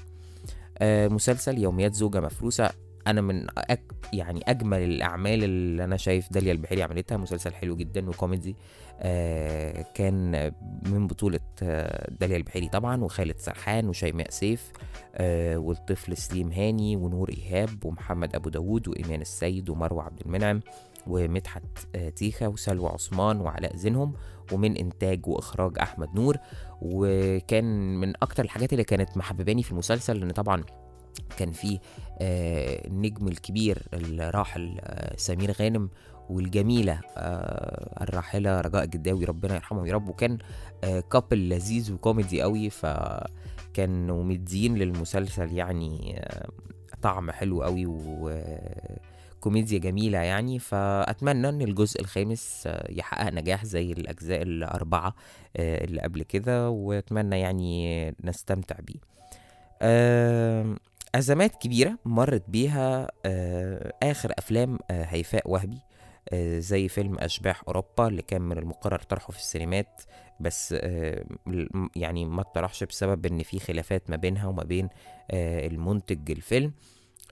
آه، 0.77 1.07
مسلسل 1.07 1.57
يوميات 1.57 1.93
زوجة 1.93 2.19
مفروسة. 2.19 2.69
أنا 3.07 3.21
من 3.21 3.47
أك 3.57 3.81
يعني 4.13 4.41
أجمل 4.47 4.77
الأعمال 4.77 5.43
اللي 5.43 5.83
أنا 5.83 5.97
شايف 5.97 6.31
داليا 6.31 6.51
البحيري 6.51 6.83
عملتها. 6.83 7.17
مسلسل 7.17 7.53
حلو 7.53 7.75
جدا 7.75 8.09
وكوميدي. 8.09 8.55
كان 9.93 10.51
من 10.85 11.07
بطولة 11.07 11.39
داليا 12.19 12.37
البحيري 12.37 12.69
طبعا 12.69 13.03
وخالد 13.03 13.39
سرحان 13.39 13.89
وشيماء 13.89 14.29
سيف 14.29 14.71
والطفل 15.55 16.17
سليم 16.17 16.51
هاني 16.51 16.95
ونور 16.95 17.29
إيهاب 17.29 17.85
ومحمد 17.85 18.35
أبو 18.35 18.49
داوود 18.49 18.87
وإيمان 18.87 19.21
السيد 19.21 19.69
ومروة 19.69 20.03
عبد 20.03 20.21
المنعم. 20.25 20.61
ومدحت 21.07 21.63
آه، 21.95 22.09
تيخة 22.09 22.47
وسلوى 22.47 22.89
عثمان 22.89 23.41
وعلاء 23.41 23.75
زينهم 23.75 24.13
ومن 24.51 24.77
إنتاج 24.77 25.27
وإخراج 25.27 25.79
أحمد 25.79 26.15
نور. 26.15 26.37
وكان 26.81 27.99
من 27.99 28.13
أكتر 28.21 28.43
الحاجات 28.43 28.73
اللي 28.73 28.83
كانت 28.83 29.17
محبباني 29.17 29.63
في 29.63 29.71
المسلسل 29.71 30.19
لأن 30.19 30.31
طبعا 30.31 30.63
كان 31.37 31.51
في 31.51 31.79
آه، 32.21 32.87
النجم 32.87 33.27
الكبير 33.27 33.87
الراحل 33.93 34.77
آه، 34.81 35.15
سمير 35.17 35.51
غانم 35.51 35.89
والجميلة 36.29 37.01
الراحلة 38.01 38.61
رجاء 38.61 38.83
الجداوي 38.83 39.25
ربنا 39.25 39.55
يرحمه 39.55 39.87
يا 39.87 39.93
رب. 39.93 40.09
وكان 40.09 40.37
كابل 41.11 41.49
لذيذ 41.49 41.93
وكوميدي 41.93 42.41
قوي 42.41 42.69
فكانوا 42.69 44.23
مدين 44.23 44.75
للمسلسل 44.75 45.53
يعني 45.53 46.21
طعم 47.01 47.31
حلو 47.31 47.63
قوي 47.63 47.85
و 47.85 48.29
كوميديا 49.45 49.79
جميلة 49.79 50.17
يعني 50.17 50.59
فأتمنى 50.59 51.49
إن 51.49 51.61
الجزء 51.61 52.01
الخامس 52.01 52.69
يحقق 52.89 53.33
نجاح 53.33 53.65
زي 53.65 53.91
الأجزاء 53.91 54.41
الأربعة 54.41 55.15
آه، 55.57 55.83
اللي 55.83 56.01
قبل 56.01 56.23
كده 56.23 56.69
وأتمنى 56.69 57.39
يعني 57.39 58.09
نستمتع 58.23 58.75
بيه. 58.79 58.99
أزمات 61.15 61.55
كبيرة 61.55 61.97
مرت 62.05 62.43
بيها 62.49 63.11
آه، 63.25 63.93
آخر 64.03 64.33
أفلام 64.37 64.79
آه، 64.91 65.03
هيفاء 65.03 65.51
وهبي 65.51 65.79
زي 66.59 66.87
فيلم 66.87 67.17
أشباح 67.19 67.61
أوروبا 67.67 68.07
اللي 68.07 68.21
كان 68.21 68.41
من 68.41 68.57
المقرر 68.57 68.99
طرحه 68.99 69.31
في 69.31 69.39
السينمات 69.39 70.01
بس 70.39 70.75
يعني 71.95 72.25
ما 72.25 72.41
اتطرحش 72.41 72.83
بسبب 72.83 73.25
إن 73.25 73.43
في 73.43 73.59
خلافات 73.59 74.09
ما 74.09 74.15
بينها 74.15 74.47
وما 74.47 74.63
بين 74.63 74.89
المنتج 75.33 76.31
الفيلم. 76.31 76.73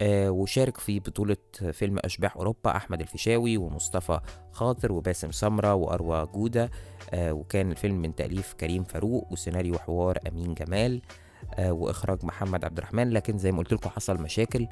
وشارك 0.01 0.77
في 0.77 0.99
بطولة 0.99 1.37
فيلم 1.71 1.99
أشباح 1.99 2.37
أوروبا 2.37 2.75
أحمد 2.75 3.01
الفيشاوي 3.01 3.57
ومصطفى 3.57 4.19
خاطر 4.51 4.91
وباسم 4.91 5.31
سمرة 5.31 5.73
وأروى 5.73 6.27
جودة. 6.33 6.71
آه 7.13 7.33
وكان 7.33 7.71
الفيلم 7.71 8.01
من 8.01 8.15
تأليف 8.15 8.53
كريم 8.53 8.83
فاروق 8.83 9.31
وسيناريو 9.31 9.73
وحوار 9.75 10.19
أمين 10.27 10.53
جمال. 10.53 10.95
آه 10.95 11.01
وإخراج 11.59 12.25
محمد 12.25 12.65
عبد 12.65 12.77
الرحمن. 12.77 13.09
لكن 13.09 13.37
زي 13.37 13.51
ما 13.51 13.57
قلت 13.57 13.73
لكم 13.73 13.89
حصل 13.89 14.21
مشاكل 14.21 14.67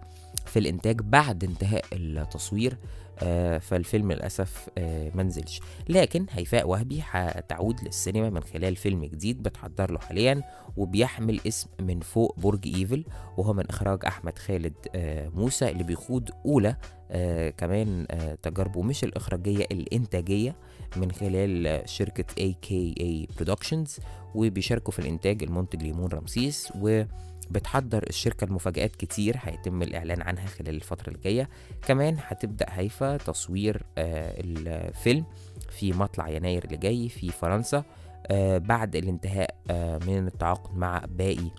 في 0.45 0.60
الإنتاج 0.60 1.01
بعد 1.01 1.43
انتهاء 1.43 1.86
التصوير 1.93 2.77
آه 3.23 3.57
فالفيلم 3.57 4.12
للأسف 4.12 4.69
آه 4.77 5.12
منزلش 5.15 5.60
لكن 5.89 6.25
هيفاء 6.31 6.67
وهبي 6.67 7.03
هتعود 7.12 7.84
للسينما 7.84 8.29
من 8.29 8.43
خلال 8.43 8.75
فيلم 8.75 9.05
جديد 9.05 9.43
بتحضر 9.43 9.91
له 9.91 9.99
حاليا 9.99 10.43
وبيحمل 10.77 11.39
اسم 11.47 11.69
من 11.81 11.99
فوق 11.99 12.39
برج 12.39 12.67
إيفل 12.75 13.03
وهو 13.38 13.53
من 13.53 13.67
إخراج 13.69 14.05
أحمد 14.05 14.38
خالد 14.38 14.73
آه 14.95 15.29
موسى 15.29 15.69
اللي 15.69 15.84
بيخوض 15.84 16.29
أولى 16.45 16.75
آه 17.12 17.49
كمان 17.49 18.05
آه 18.12 18.36
تجاربه 18.36 18.81
مش 18.81 19.03
الإخراجية 19.03 19.65
الإنتاجية. 19.71 20.55
من 20.97 21.12
خلال 21.12 21.82
شركة 21.89 22.51
AKA 22.51 23.27
Productions 23.41 24.01
وبيشاركوا 24.36 24.93
في 24.93 24.99
الإنتاج 24.99 25.43
المنتج 25.43 25.84
ليمون 25.84 26.08
رمسيس 26.12 26.73
وبتحضر 26.80 28.04
الشركة 28.10 28.45
المفاجآت 28.45 28.95
كتير 28.95 29.36
هيتم 29.41 29.82
الإعلان 29.82 30.21
عنها 30.21 30.45
خلال 30.45 30.75
الفترة 30.75 31.10
الجاية. 31.13 31.49
كمان 31.88 32.17
هتبدأ 32.27 32.65
هيفا 32.69 33.17
تصوير 33.17 33.84
آه 33.97 34.34
الفيلم 34.38 35.25
في 35.69 35.93
مطلع 35.93 36.30
يناير 36.30 36.63
اللي 36.65 36.77
جاي 36.77 37.10
في 37.10 37.30
فرنسا 37.30 37.84
آه 38.27 38.58
بعد 38.58 38.95
الانتهاء 38.95 39.56
آه 39.69 39.97
من 40.08 40.27
التعاقد 40.27 40.77
مع 40.77 41.06
باقي 41.10 41.51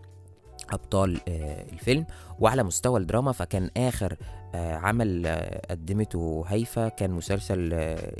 أبطال 0.70 1.20
الفيلم. 1.72 2.06
وعلى 2.38 2.62
مستوى 2.62 3.00
الدراما 3.00 3.32
فكان 3.32 3.70
آخر 3.76 4.16
عمل 4.54 5.26
قدمته 5.70 6.44
هيفا 6.48 6.88
كان 6.88 7.10
مسلسل 7.10 7.72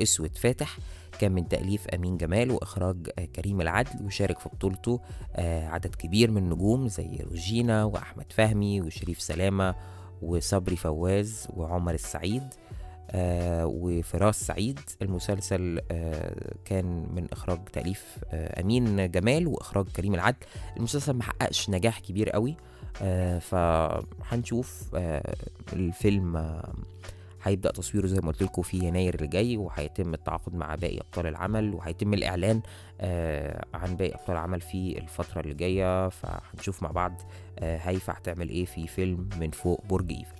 أسود 0.02 0.36
فاتح. 0.36 0.78
كان 1.18 1.32
من 1.32 1.48
تأليف 1.48 1.88
أمين 1.88 2.16
جمال 2.16 2.50
وإخراج 2.50 2.96
آه، 3.18 3.24
كريم 3.24 3.60
العدل 3.60 4.04
وشارك 4.04 4.38
في 4.38 4.48
بطولته 4.48 5.00
آه، 5.36 5.68
عدد 5.68 5.94
كبير 5.94 6.30
من 6.30 6.42
النجوم 6.42 6.88
زي 6.88 7.18
روجينا 7.30 7.84
وأحمد 7.84 8.32
فهمي 8.32 8.80
وشريف 8.80 9.20
سلامة 9.20 9.74
وصبري 10.22 10.76
فواز 10.76 11.48
وعمر 11.50 11.94
السعيد 11.94 12.42
آه 13.10 13.66
وفراس 13.66 14.46
سعيد. 14.46 14.80
المسلسل 15.02 15.80
كان 16.64 17.06
من 17.14 17.26
إخراج 17.32 17.64
تأليف 17.64 18.18
أمين 18.32 19.10
جمال 19.10 19.46
وإخراج 19.46 19.86
كريم 19.96 20.14
العدل. 20.14 20.36
المسلسل 20.76 21.12
محققش 21.16 21.70
نجاح 21.70 22.00
كبير 22.00 22.30
قوي 22.30 22.56
فهنشوف 23.40 24.84
الفيلم 25.72 26.62
هيبدأ 27.42 27.70
تصويره 27.70 28.06
زي 28.06 28.20
ما 28.22 28.28
قلت 28.28 28.42
لكم 28.42 28.62
في 28.62 28.78
يناير 28.78 29.14
اللي 29.14 29.26
جاي 29.26 29.56
وهيتم 29.56 30.14
التعاقد 30.14 30.54
مع 30.54 30.74
باقي 30.74 30.98
أبطال 31.00 31.26
العمل 31.26 31.74
وهيتم 31.74 32.14
الإعلان 32.14 32.62
آه 33.00 33.64
عن 33.74 33.96
باقي 33.96 34.14
أبطال 34.14 34.30
العمل 34.36 34.60
في 34.60 34.98
الفترة 34.98 35.40
اللي 35.40 35.54
جاية. 35.54 36.08
فهنشوف 36.08 36.82
مع 36.82 36.90
بعض 36.90 37.20
آه 37.58 37.78
هيفا 37.78 38.12
هتعمل 38.12 38.48
إيه 38.48 38.64
في 38.64 38.86
فيلم 38.86 39.28
من 39.40 39.50
فوق 39.50 39.84
برج 39.86 40.12
إيفل. 40.12 40.36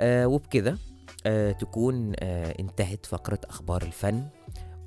آه 0.00 0.26
وبكده 0.26 0.78
آه 1.26 1.52
تكون 1.52 2.12
آه 2.18 2.54
انتهت 2.60 3.06
فقرة 3.06 3.40
أخبار 3.44 3.82
الفن 3.82 4.22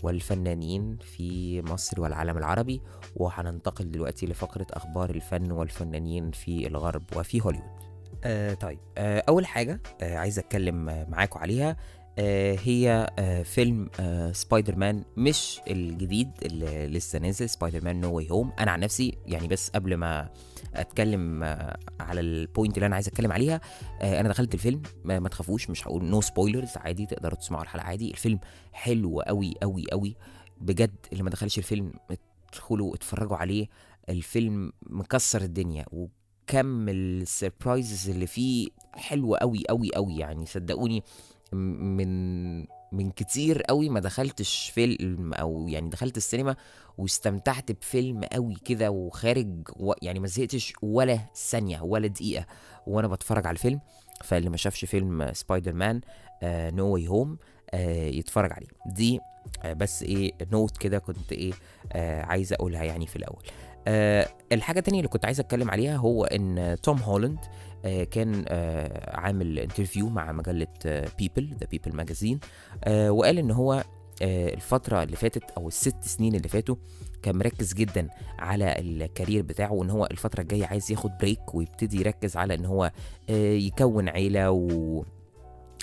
والفنانين 0.04 0.98
في 0.98 1.62
مصر 1.62 2.02
والعالم 2.02 2.38
العربي. 2.38 2.82
وهننتقل 3.16 3.92
دلوقتي 3.92 4.26
لفقرة 4.26 4.68
أخبار 4.72 5.10
الفن 5.10 5.52
والفنانين 5.52 6.32
في 6.32 6.68
الغرب 6.68 7.04
وفي 7.16 7.42
هوليوود. 7.42 7.79
آه 8.24 8.54
طيب. 8.54 8.80
آه 8.98 9.24
أول 9.30 9.46
حاجة 9.46 9.82
آه 10.02 10.18
عايز 10.18 10.40
أتكلم 10.40 10.86
معاكم 11.10 11.40
عليها. 11.40 11.78
آه 12.20 12.58
هي 12.64 13.08
آه 13.20 13.44
فيلم 13.44 13.90
آه 14.00 14.32
سبايدر 14.32 14.76
مان 14.76 15.04
مش 15.18 15.62
الجديد 15.68 16.32
اللي 16.46 16.88
لسه 16.88 17.20
نازل 17.20 17.50
Spider-Man: 17.50 18.02
No 18.02 18.14
Way 18.16 18.28
Home 18.32 18.52
أنا 18.60 18.72
عن 18.72 18.80
نفسي 18.80 19.18
يعني 19.26 19.48
بس 19.48 19.70
قبل 19.70 19.96
ما 19.96 20.30
أتكلم 20.76 21.44
آه 21.44 21.78
على 22.00 22.22
ال 22.22 22.31
point 22.31 22.76
اللي 22.78 22.86
أنا 22.86 22.96
عايز 22.96 23.08
أتكلم 23.08 23.32
عليها 23.32 23.62
آه 24.02 24.20
أنا 24.20 24.30
دخلت 24.30 24.54
الفيلم. 24.54 24.82
ما, 25.04 25.20
ما 25.20 25.30
تخافوش 25.30 25.70
مش 25.70 25.88
هقول 25.88 26.06
no 26.06 26.22
spoilers 26.22 26.78
عادي 26.78 27.06
تقدروا 27.06 27.38
تسمعوا 27.40 27.64
الحلقة 27.64 27.84
عادي. 27.86 28.12
الفيلم 28.12 28.40
حلو 28.74 29.22
قوي 29.22 29.54
قوي 29.62 29.84
قوي 29.92 30.16
بجد 30.62 30.96
اللي 31.12 31.24
ما 31.24 31.30
دخلش 31.30 31.58
الفيلم 31.58 31.94
ادخلوا 32.52 32.96
اتفرجوا 32.96 33.38
عليه. 33.38 33.68
الفيلم 34.10 34.72
مكسر 34.84 35.42
الدنيا 35.42 35.86
وكم 36.50 36.90
ال 36.90 37.02
surprises 37.02 38.10
اللي 38.10 38.28
فيه 38.28 38.68
حلوة 38.94 39.38
قوي 39.38 39.64
قوي 39.70 39.90
قوي 39.96 40.18
يعني 40.18 40.46
صدقوني 40.46 41.04
من 41.54 42.60
من 42.92 43.12
كتير 43.12 43.62
قوي 43.62 43.90
ما 43.90 44.00
دخلتش 44.00 44.72
فيلم 44.74 45.34
أو 45.34 45.68
يعني 45.68 45.90
دخلت 45.90 46.18
السينما 46.18 46.56
واستمتعت 46.98 47.72
بفيلم 47.72 48.24
قوي 48.24 48.56
كده 48.66 48.92
وخارج 48.92 49.70
و 49.80 49.94
يعني 50.02 50.20
ما 50.20 50.28
زهقتش 50.28 50.74
ولا 50.82 51.20
ثانية 51.36 51.82
ولا 51.82 52.08
دقيقة 52.08 52.46
وأنا 52.88 53.08
بتفرج 53.08 53.48
على 53.48 53.54
الفيلم. 53.56 53.80
فاللي 54.24 54.50
ما 54.50 54.58
شافش 54.58 54.86
فيلم 54.86 55.34
Spider-Man: 55.34 56.02
No 56.44 56.88
Way 56.88 57.08
Home 57.08 57.38
يتفرج 57.74 58.54
عليه. 58.54 58.68
دي 58.86 59.20
آه 59.64 59.74
بس 59.74 60.04
إيه 60.04 60.32
note 60.52 60.78
كده 60.78 61.00
كنت 61.00 61.32
إيه 61.32 61.54
آه 61.92 62.22
عايز 62.22 62.54
أقولها 62.54 62.84
يعني 62.84 63.08
في 63.08 63.16
الأول. 63.16 63.44
آه 63.90 64.28
الحاجة 64.52 64.80
التانية 64.80 65.00
اللي 65.00 65.10
كنت 65.10 65.26
عايز 65.26 65.40
أتكلم 65.40 65.72
عليها 65.72 65.98
هو 65.98 66.26
إن 66.26 66.76
توم 66.84 66.98
هولاند 66.98 67.40
آه 67.86 68.04
كان 68.04 68.46
آه 68.48 69.18
عامل 69.20 69.60
interview 69.60 70.10
مع 70.10 70.32
مجلة 70.32 70.68
People 71.20 71.56
the 71.60 71.68
People 71.72 71.96
Magazine 71.96 72.40
وقال 72.90 73.38
إن 73.38 73.52
هو 73.52 73.74
آه 74.22 74.54
الفترة 74.54 75.04
اللي 75.04 75.16
فاتت 75.16 75.44
أو 75.58 75.68
الست 75.68 76.04
سنين 76.04 76.36
اللي 76.36 76.48
فاتوا 76.50 76.76
كان 77.24 77.38
مركز 77.38 77.74
جدا 77.74 78.10
على 78.40 78.76
ال 78.80 78.88
career 78.88 79.42
بتاعه 79.42 79.74
وإن 79.74 79.90
هو 79.90 80.06
الفترة 80.12 80.42
الجاية 80.42 80.66
عايز 80.66 80.92
ياخد 80.92 81.12
break 81.22 81.56
ويبتدي 81.56 82.00
يركز 82.00 82.38
على 82.38 82.54
إن 82.54 82.66
هو 82.66 82.92
آه 83.30 83.54
يكون 83.54 84.10
عيلة 84.10 84.52
و 84.52 85.04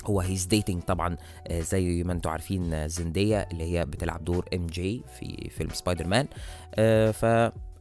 هو 0.05 0.21
he's 0.21 0.45
dating 0.45 0.81
طبعا 0.81 1.17
آه 1.47 1.59
زي 1.59 2.03
ما 2.03 2.13
أنتم 2.13 2.29
عارفين 2.29 2.87
زندايا 2.87 3.47
اللي 3.51 3.63
هي 3.63 3.85
بتلعب 3.85 4.25
دور 4.25 4.45
MJ 4.53 5.03
في 5.19 5.49
فيلم 5.49 5.69
سبايدر 5.69 6.07
مان 6.07 6.27
ف 7.13 7.25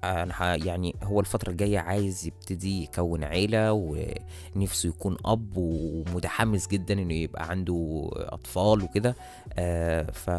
أنا 0.06 0.56
يعني 0.64 0.96
هو 1.02 1.20
الفترة 1.20 1.50
الجاية 1.50 1.78
عايز 1.78 2.26
يبتدي 2.26 2.82
يكون 2.82 3.24
عيلة 3.24 3.72
ونفسه 3.72 4.88
يكون 4.88 5.16
اب 5.24 5.52
ومتحمس 5.56 6.66
جدا 6.68 6.94
انه 6.94 7.14
يبقى 7.14 7.50
عنده 7.50 8.08
اطفال 8.14 8.82
وكده 8.82 9.16
ف 10.12 10.30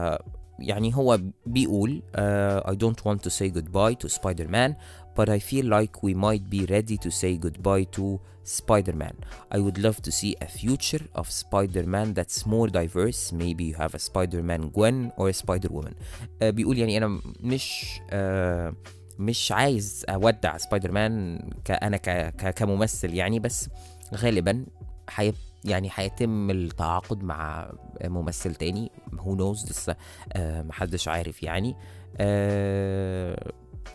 يعني 0.60 0.95
هو 0.95 1.19
بيقول 1.45 2.01
uh, 2.15 2.69
I 2.69 2.73
don't 2.73 2.99
want 3.06 3.21
to 3.21 3.30
say 3.30 3.49
goodbye 3.58 3.95
to 4.03 4.10
Spider-Man 4.10 4.73
but 5.19 5.30
I 5.30 5.39
feel 5.39 5.65
like 5.65 6.03
we 6.03 6.13
might 6.13 6.45
be 6.49 6.62
ready 6.65 6.97
to 7.06 7.12
say 7.12 7.38
goodbye 7.45 7.86
to 7.97 8.19
Spider-Man. 8.60 9.15
I 9.56 9.58
would 9.65 9.77
love 9.86 9.97
to 10.08 10.12
see 10.19 10.34
a 10.47 10.47
future 10.62 11.03
of 11.19 11.25
Spider-Man 11.43 12.08
that's 12.17 12.39
more 12.56 12.67
diverse. 12.80 13.21
Maybe 13.43 13.63
you 13.69 13.75
have 13.84 13.93
a 13.99 14.01
Spider-Man 14.10 14.62
Gwen 14.77 14.97
or 15.17 15.25
a 15.30 15.34
Spider-Woman. 15.34 15.93
Uh, 16.41 16.45
بيقول 16.45 16.77
يعني 16.77 16.97
أنا 16.97 17.19
مش 17.39 17.99
uh, 18.10 18.73
مش 19.19 19.51
عايز 19.51 20.06
أودع 20.10 20.58
سبايدر 20.58 20.91
مان 20.91 21.39
أنا 21.69 21.97
كممثل 22.30 23.13
يعني 23.13 23.39
بس 23.39 23.69
غالبا 24.15 24.65
حيب 25.10 25.36
يعني 25.65 25.89
هيتم 25.95 26.51
التعاقد 26.51 27.23
مع 27.23 27.71
ممثل 28.03 28.56
تاني. 28.56 28.91
هو 29.19 29.36
نوز 29.36 29.71
لسه 29.71 29.95
آه 30.34 30.62
محدش 30.62 31.08
عارف 31.08 31.43
يعني. 31.43 31.75
آه 32.17 33.51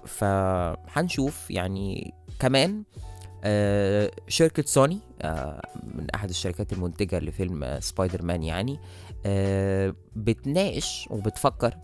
فهنشوف 0.07 1.51
يعني. 1.51 2.15
كمان 2.39 2.83
آه 3.45 4.11
شركة 4.29 4.63
سوني 4.67 4.99
من 5.95 6.07
أحد 6.15 6.29
الشركات 6.29 6.73
المنتجة 6.73 7.19
لفيلم 7.19 7.81
سبايدر 7.81 8.23
مان 8.23 8.43
يعني 8.43 8.79
بتناقش 10.17 11.09
وبتفكر 11.11 11.75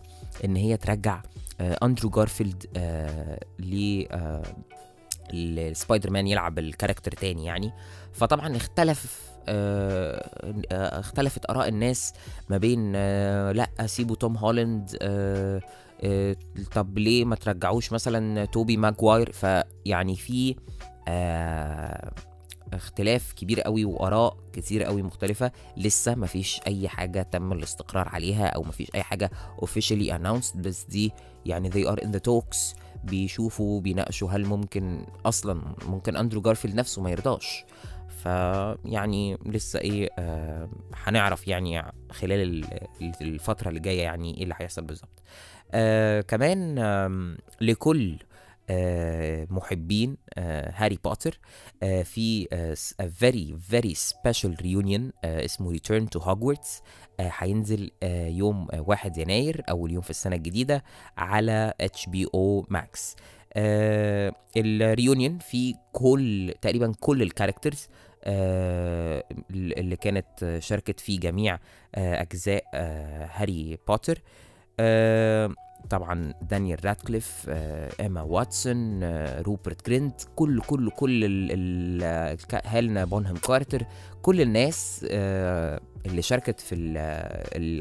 إن 0.45 0.55
هي 0.55 0.77
ترجع 0.77 1.21
آه 1.59 1.77
أندرو 1.83 2.09
جارفيلد 2.09 2.65
آه 2.77 3.39
ل 3.59 4.03
آه 4.11 4.43
السبايدر 5.33 6.09
مان 6.11 6.27
يلعب 6.27 6.59
ال 6.59 6.64
character 6.64 7.11
تاني 7.11 7.45
يعني. 7.45 7.71
فطبعا 8.13 8.55
اختلف 8.55 9.29
آه 9.47 10.29
آه 10.71 10.99
اختلفت 10.99 11.49
آراء 11.49 11.67
الناس 11.67 12.13
ما 12.49 12.57
بين 12.57 12.93
آه 12.95 13.51
لا 13.51 13.69
سيبوا 13.85 14.15
توم 14.15 14.37
هولاند 14.37 14.97
آه 15.01 15.61
آه 16.03 16.35
طب 16.75 16.97
ليه 16.97 17.25
ما 17.25 17.35
ترجعوش 17.35 17.91
مثلا 17.93 18.45
توبي 18.45 18.77
ماجواير؟ 18.77 19.31
فيعني 19.31 20.15
في 20.15 20.55
آه 21.07 22.11
اختلاف 22.73 23.33
كبير 23.33 23.61
قوي 23.61 23.85
وآراء 23.85 24.37
كتير 24.53 24.83
قوي 24.83 25.01
مختلفة. 25.01 25.51
لسه 25.77 26.15
ما 26.15 26.27
فيش 26.27 26.59
أي 26.67 26.89
حاجة 26.89 27.21
تم 27.21 27.51
الاستقرار 27.51 28.09
عليها 28.09 28.47
أو 28.47 28.63
ما 28.63 28.71
فيش 28.71 28.87
أي 28.95 29.03
حاجة 29.03 29.31
officially 29.61 30.11
announced 30.13 30.57
بس 30.57 30.83
دي 30.83 31.11
يعني 31.45 31.71
they 31.71 31.87
are 31.91 31.99
in 31.99 32.07
the 32.07 32.19
talks. 32.29 32.75
بيشوفوا 33.03 33.81
بيناقشوا 33.81 34.29
هل 34.31 34.45
ممكن 34.45 35.05
أصلا 35.25 35.61
ممكن 35.87 36.15
أندرو 36.15 36.41
جارفيلد 36.41 36.75
نفسه 36.75 37.01
ما 37.01 37.09
يرضاش. 37.11 37.65
فيعني 38.23 39.37
لسه 39.45 39.79
إيه 39.79 40.09
آه 40.19 40.69
هنعرف 40.95 41.47
يعني 41.47 41.83
خلال 42.11 42.65
الفترة 43.21 43.69
اللي 43.69 43.79
جاية 43.79 44.01
يعني 44.01 44.37
إيه 44.37 44.43
اللي 44.43 44.55
هيحصل 44.57 44.81
بالظبط. 44.81 45.23
آه 45.71 46.21
كمان 46.21 46.77
آه 46.77 47.35
لكل 47.61 48.17
محبين 49.49 50.17
آه 50.37 50.73
هاري 50.75 50.99
بوتر 51.03 51.39
آه 51.83 52.01
في 52.03 52.47
آه 52.53 52.75
a 53.03 53.05
very 53.05 53.53
very 53.73 53.95
special 53.95 54.61
reunion 54.63 55.01
آه 55.23 55.45
اسمه 55.45 55.73
Return 55.77 56.03
to 56.17 56.21
Hogwarts 56.23 56.81
هينزل 57.19 57.91
آه 58.03 58.27
يوم 58.27 58.67
آه 58.71 58.81
1 58.81 59.17
يناير 59.17 59.63
أول 59.69 59.91
يوم 59.91 60.01
في 60.01 60.09
السنة 60.09 60.35
الجديدة 60.35 60.83
على 61.17 61.73
Max 62.69 63.15
آه 63.53 64.33
ال 64.57 64.67
reunion 64.67 65.37
في 65.39 65.75
كل 65.93 66.53
تقريبا 66.61 66.93
كل 66.99 67.21
ال 67.21 67.27
characters 67.27 67.87
آه 68.23 69.23
اللي 69.51 69.95
كانت 69.95 70.57
شاركت 70.59 70.99
في 70.99 71.17
جميع 71.17 71.59
آه 71.95 72.21
آه 72.73 73.29
هاري 73.33 73.77
بوتر. 73.87 74.21
آه 74.79 75.53
طبعا 75.89 76.33
دانيال 76.41 76.85
راتكليف 76.85 77.45
آه 77.49 77.91
إيما 77.99 78.21
واتسون 78.21 79.03
آه 79.03 79.41
روبرت 79.41 79.85
جرينت 79.85 80.21
كل 80.35 80.61
كل 80.61 80.89
كل 80.91 81.23
ال 81.25 81.49
ال 81.51 82.37
هيلينا 82.65 83.05
بونهام 83.05 83.35
كارتر 83.35 83.85
كل 84.21 84.41
الناس 84.41 85.05
آه 85.09 85.79
اللي 86.05 86.21
شاركت 86.21 86.59
في 86.59 86.75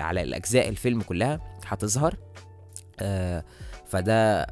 على 0.01 0.23
الأجزاء 0.23 0.69
الفيلم 0.69 1.01
كلها 1.01 1.41
هتظهر. 1.67 2.15
فده 3.87 4.47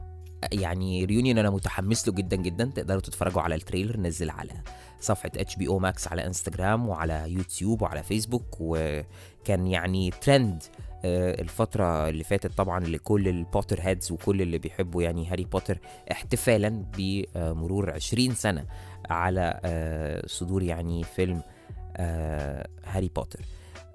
يعني 0.53 1.05
reunion 1.05 1.39
أنا 1.39 1.51
متحمس 1.51 2.09
له 2.09 2.15
جدا 2.15 2.37
جدا. 2.37 2.65
تقدروا 2.75 3.01
تتفرجوا 3.01 3.43
على 3.43 3.55
ال 3.55 3.60
trailer 3.60 3.97
نزل 4.01 4.31
على 4.31 4.53
صفحة 5.01 5.31
HBO 5.37 5.69
Max 5.69 6.09
على 6.09 6.27
انستجرام 6.27 6.89
وعلى 6.89 7.25
يوتيوب 7.27 7.83
وعلى 7.83 8.03
فيسبوك 8.03 8.57
وكان 8.61 9.67
يعني 9.67 10.11
ترند 10.11 10.63
الفترة 11.05 12.09
اللي 12.09 12.25
فاتت 12.25 12.53
طبعا 12.59 12.81
لكل 12.81 13.29
ال 13.29 13.79
Potterheads 13.81 14.13
وكل 14.13 14.43
اللي 14.43 14.59
بيحبوا 14.59 15.03
يعني 15.03 15.27
هاري 15.27 15.45
بوتر 15.45 15.79
احتفالا 16.13 16.85
بمرور 16.99 17.91
20 17.91 18.35
سنة 18.35 18.65
على 19.11 19.61
صدور 20.27 20.63
يعني 20.63 21.05
فيلم 21.05 21.43
هاري 22.85 23.09
بوتر 23.17 23.41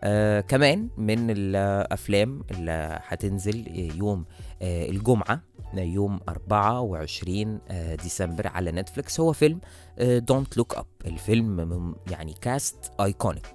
آه 0.03 0.41
كمان 0.41 0.89
من 0.97 1.29
الأفلام 1.29 2.43
اللي 2.51 2.99
هتنزل 3.07 3.67
يوم 3.97 4.25
آه 4.61 4.89
الجمعة 4.89 5.41
يوم 5.73 6.19
24 6.29 7.59
آه 7.69 7.95
ديسمبر 7.95 8.47
على 8.47 8.71
نتفليكس. 8.71 9.19
هو 9.19 9.33
فيلم 9.33 9.59
Don't 10.01 10.57
Look 10.57 10.75
Up 10.75 10.85
الفيلم 11.05 11.95
يعني 12.11 12.33
cast 12.41 12.91
iconic 13.01 13.47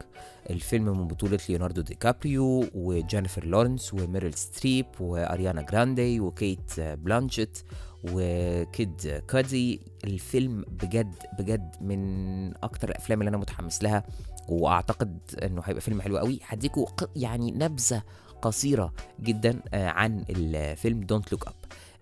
الفيلم 0.51 0.85
من 0.99 1.07
بطولة 1.07 1.39
ليوناردو 1.49 1.81
دي 1.83 1.95
كابريو 1.95 2.65
وجينيفر 2.75 3.45
لورنس 3.47 3.95
وميريل 3.95 4.35
ستريب 4.35 4.87
وأريانا 5.01 5.63
جراندي 5.63 6.21
وكيت 6.21 6.81
بلانشيت 6.81 7.59
وكيد 8.05 9.23
كادي. 9.29 9.81
الفيلم 10.05 10.65
بجد 10.69 11.15
بجد 11.39 11.77
من 11.81 12.65
أكتر 12.65 12.89
الأفلام 12.89 13.21
اللي 13.21 13.29
أنا 13.29 13.37
متحمس 13.37 13.83
لها 13.83 14.05
وأعتقد 14.49 15.19
إنه 15.43 15.63
هيبقى 15.65 15.81
فيلم 15.81 16.01
حلو 16.01 16.19
قوي. 16.19 16.41
هديكوا 16.47 16.87
يعني 17.17 17.51
نبذة 17.51 18.03
قصيرة 18.43 18.93
جدا 19.21 19.61
عن 19.75 20.25
الفيلم 20.31 21.01
Don't 21.01 21.33
Look 21.33 21.47
Up 21.47 21.55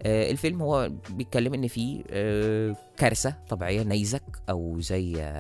الفيلم 0.07 0.63
هو 0.63 0.91
بيتكلم 1.11 1.55
إن 1.55 1.69
في 1.69 2.03
كارثة 2.97 3.35
طبيعية 3.49 3.83
نيزك 3.83 4.23
أو 4.51 4.81
زي 4.81 5.33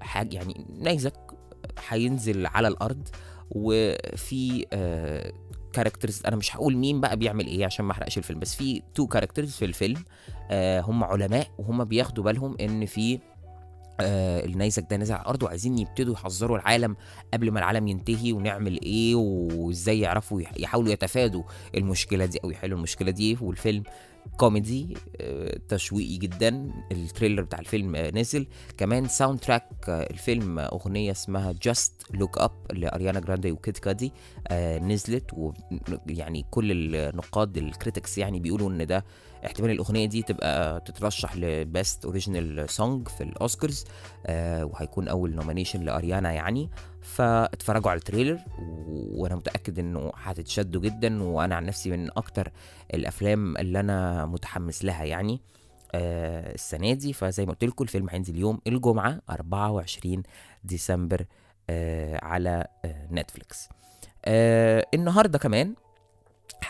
حاجة 0.00 0.36
يعني 0.36 0.66
نيزك 0.80 1.23
هينزل 1.88 2.46
على 2.46 2.68
الأرض 2.68 3.08
وفي 3.50 4.66
characters 5.72 6.22
أنا 6.26 6.36
مش 6.36 6.56
هقول 6.56 6.76
مين 6.76 7.00
بقى 7.00 7.16
بيعمل 7.16 7.46
إيه 7.46 7.64
عشان 7.66 7.84
ما 7.84 7.92
أحرقش 7.92 8.18
الفيلم 8.18 8.40
بس 8.40 8.54
في 8.54 8.82
two 8.94 9.06
characters 9.06 9.50
في 9.50 9.64
الفيلم 9.64 10.04
آه 10.50 10.80
هم 10.80 11.04
علماء 11.04 11.46
وهم 11.58 11.84
بياخدوا 11.84 12.24
بالهم 12.24 12.56
إن 12.60 12.86
في 12.86 13.18
آه 14.00 14.44
النيزك 14.44 14.86
ده 14.90 14.96
نزل 14.96 15.14
على 15.14 15.22
الأرض 15.22 15.42
وعايزين 15.42 15.78
يبتدوا 15.78 16.14
يحذروا 16.14 16.56
العالم 16.56 16.96
قبل 17.34 17.50
ما 17.50 17.58
العالم 17.58 17.88
ينتهي 17.88 18.32
ونعمل 18.32 18.80
إيه 18.82 19.14
وإزاي 19.14 20.00
يعرفوا 20.00 20.40
يح- 20.40 20.52
يحاولوا 20.58 20.92
يتفادوا 20.92 21.42
المشكلة 21.74 22.26
دي 22.26 22.38
أو 22.44 22.50
يحلوا 22.50 22.76
المشكلة 22.78 23.10
دي 23.10 23.38
والفيلم 23.40 23.82
كوميدي 24.36 24.94
آه، 25.20 25.58
تشويقي 25.68 26.16
جدا. 26.16 26.70
ال 26.92 26.98
trailer 26.98 27.42
بتاع 27.42 27.58
الفيلم 27.58 27.96
آه، 27.96 28.10
نزل 28.10 28.46
كمان 28.78 29.08
soundtrack 29.08 29.68
آه، 29.88 30.10
الفيلم 30.10 30.58
آه، 30.58 30.62
أغنية 30.66 31.10
اسمها 31.10 31.54
Just 31.62 32.02
Look 32.10 32.38
Up 32.38 32.52
لأريانا 32.72 33.20
جراندي 33.20 33.52
وكيد 33.52 33.76
كادي 33.76 34.12
نزلت. 34.82 35.30
ويعني 35.32 36.44
كل 36.50 36.94
النقاد 36.94 37.56
ال 37.56 37.64
critics 37.64 38.18
يعني 38.18 38.40
بيقولوا 38.40 38.70
إن 38.70 38.86
ده 38.86 39.04
احتمال 39.46 39.70
الأغنية 39.70 40.06
دي 40.06 40.22
تبقى 40.22 40.80
تترشح 40.80 41.36
ل 41.36 41.50
best 41.50 42.04
original 42.04 42.70
song 42.70 43.08
في 43.08 43.22
الأوسكارز 43.22 43.84
آه 44.26 44.64
وهيكون 44.64 45.08
أول 45.08 45.34
nomination 45.34 45.80
لأريانا 45.82 46.32
يعني. 46.32 46.70
فاتفرجوا 47.02 47.90
على 47.90 47.98
ال 47.98 48.03
trailer 48.03 48.38
وأنا 48.88 49.34
متأكد 49.36 49.78
إنه 49.78 50.12
هتتشدوا 50.16 50.80
جدا. 50.82 51.22
وأنا 51.22 51.54
عن 51.56 51.64
نفسي 51.66 51.90
من 51.90 52.10
أكتر 52.16 52.50
الأفلام 52.94 53.56
اللي 53.56 53.80
أنا 53.80 54.26
متحمس 54.26 54.84
لها 54.84 55.04
يعني 55.04 55.40
آه 55.94 56.54
السنة 56.54 56.92
دي. 56.92 57.12
فزي 57.12 57.46
ما 57.46 57.52
قلت 57.52 57.64
لكم 57.64 57.84
الفيلم 57.84 58.08
هينزل 58.10 58.38
يوم 58.38 58.60
الجمعة 58.66 59.20
24 59.30 60.22
ديسمبر 60.64 61.24
آه 61.70 62.24
على 62.24 62.66
آه 62.84 63.08
نتفليكس. 63.12 63.68
آه 64.24 64.86
النهارده 64.94 65.38
كمان 65.38 65.74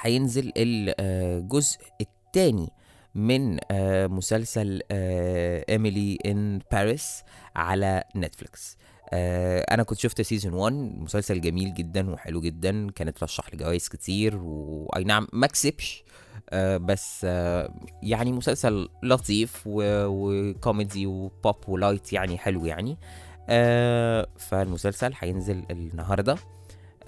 هينزل 0.00 0.52
الجزء 0.56 1.78
الثاني 2.36 2.72
من 3.14 3.58
آه، 3.70 4.06
مسلسل 4.06 4.80
Emily 4.90 6.18
in 6.26 6.60
Paris 6.72 7.22
على 7.56 8.04
Netflix 8.16 8.76
آه، 9.10 9.60
أنا 9.70 9.82
كنت 9.82 9.98
شفت 9.98 10.22
season 10.22 10.52
1 10.52 10.72
مسلسل 10.74 11.40
جميل 11.40 11.74
جدا 11.74 12.10
وحلو 12.10 12.40
جدا 12.40 12.90
كانت 12.90 13.22
رشح 13.22 13.54
لجوائز 13.54 13.88
كتير 13.88 14.36
وأي 14.36 15.04
نعم 15.04 15.28
ما 15.32 15.46
كسبش. 15.46 16.04
آه، 16.50 16.76
بس 16.76 17.24
يعني 18.02 18.32
مسلسل 18.32 18.88
لطيف 19.02 19.62
وكوميدي 19.66 21.06
و 21.06 21.22
pop 21.22 21.68
و 21.68 21.75
light 21.75 22.12
يعني 22.12 22.38
حلو 22.38 22.64
يعني. 22.66 22.96
فالمسلسل 24.38 25.12
هينزل 25.18 25.64
النهارده. 25.70 26.36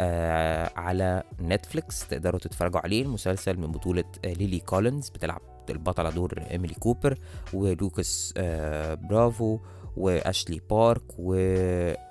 آه 0.01 0.71
على 0.77 1.23
Netflix. 1.41 2.09
تقدروا 2.09 2.41
تتفرجوا 2.41 2.81
عليه. 2.81 3.03
المسلسل 3.03 3.57
من 3.57 3.73
بطولة 3.73 4.05
آه 4.25 4.33
ليلي 4.33 4.59
كولينز 4.59 5.09
بتلعب 5.09 5.41
البطلة 5.71 6.11
دور 6.11 6.45
إيميلي 6.51 6.75
كوبر 6.75 7.19
ولوكاس 7.53 8.35
آه 8.37 8.95
برافو 8.95 9.59
وأشلي 9.97 10.61
بارك 10.71 11.03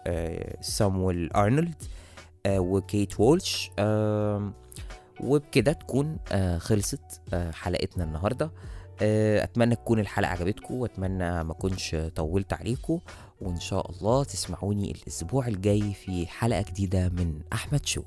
وسامويل 0.08 1.32
أرنولد 1.32 1.84
وكيت 2.48 3.20
وولش. 3.20 3.72
وبكده 5.22 5.74
تكون 5.74 6.18
خلصت 6.58 7.22
حلقتنا 7.54 8.04
النهارده. 8.04 8.52
أتمنى 9.02 9.76
تكون 9.76 10.00
الحلقة 10.00 10.30
عجبتكم 10.30 10.74
وأتمنى 10.74 11.44
ما 11.44 11.52
أكونش 11.52 11.96
طولت 12.16 12.54
عليكم. 12.54 13.00
وإن 13.42 13.60
شاء 13.60 13.92
الله 13.92 14.24
تسمعوني 14.24 14.92
الأسبوع 14.92 15.48
الجاي 15.48 15.94
في 15.94 16.28
حلقة 16.28 16.62
جديدة 16.62 17.10
من 17.10 17.42
أحمد 17.54 17.86
شو. 17.86 18.02